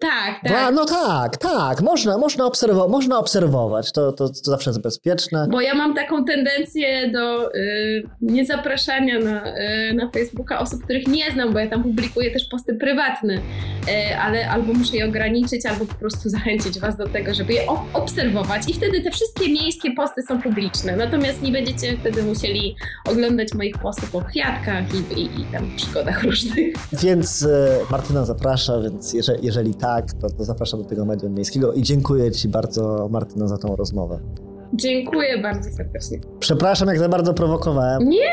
[0.00, 0.74] Tak, tak.
[0.74, 5.46] No tak, tak, można, można, obserwować, można obserwować, to, to, to zawsze jest bezpieczne.
[5.50, 11.32] Bo ja mam taką tendencję do y, niezapraszania na, y, na Facebooka osób, których nie
[11.32, 15.86] znam, bo ja tam publikuję też posty prywatne, y, ale albo muszę je ograniczyć, albo
[15.86, 19.90] po prostu zachęcić Was do tego, żeby je o- obserwować i wtedy te wszystkie miejskie
[19.90, 20.96] posty są publiczne.
[20.96, 26.22] Natomiast nie będziecie wtedy musieli oglądać moich postów o kwiatkach i, i, i tam przygodach
[26.28, 26.74] różnych.
[26.92, 31.72] Więc e, Martyna zaprasza, więc jeżeli, jeżeli tak, to, to zapraszam do tego medium miejskiego
[31.72, 34.18] i dziękuję Ci bardzo, Martyna, za tą rozmowę.
[34.74, 36.18] Dziękuję bardzo serdecznie.
[36.38, 38.08] Przepraszam, jak za bardzo prowokowałem.
[38.08, 38.32] Nie,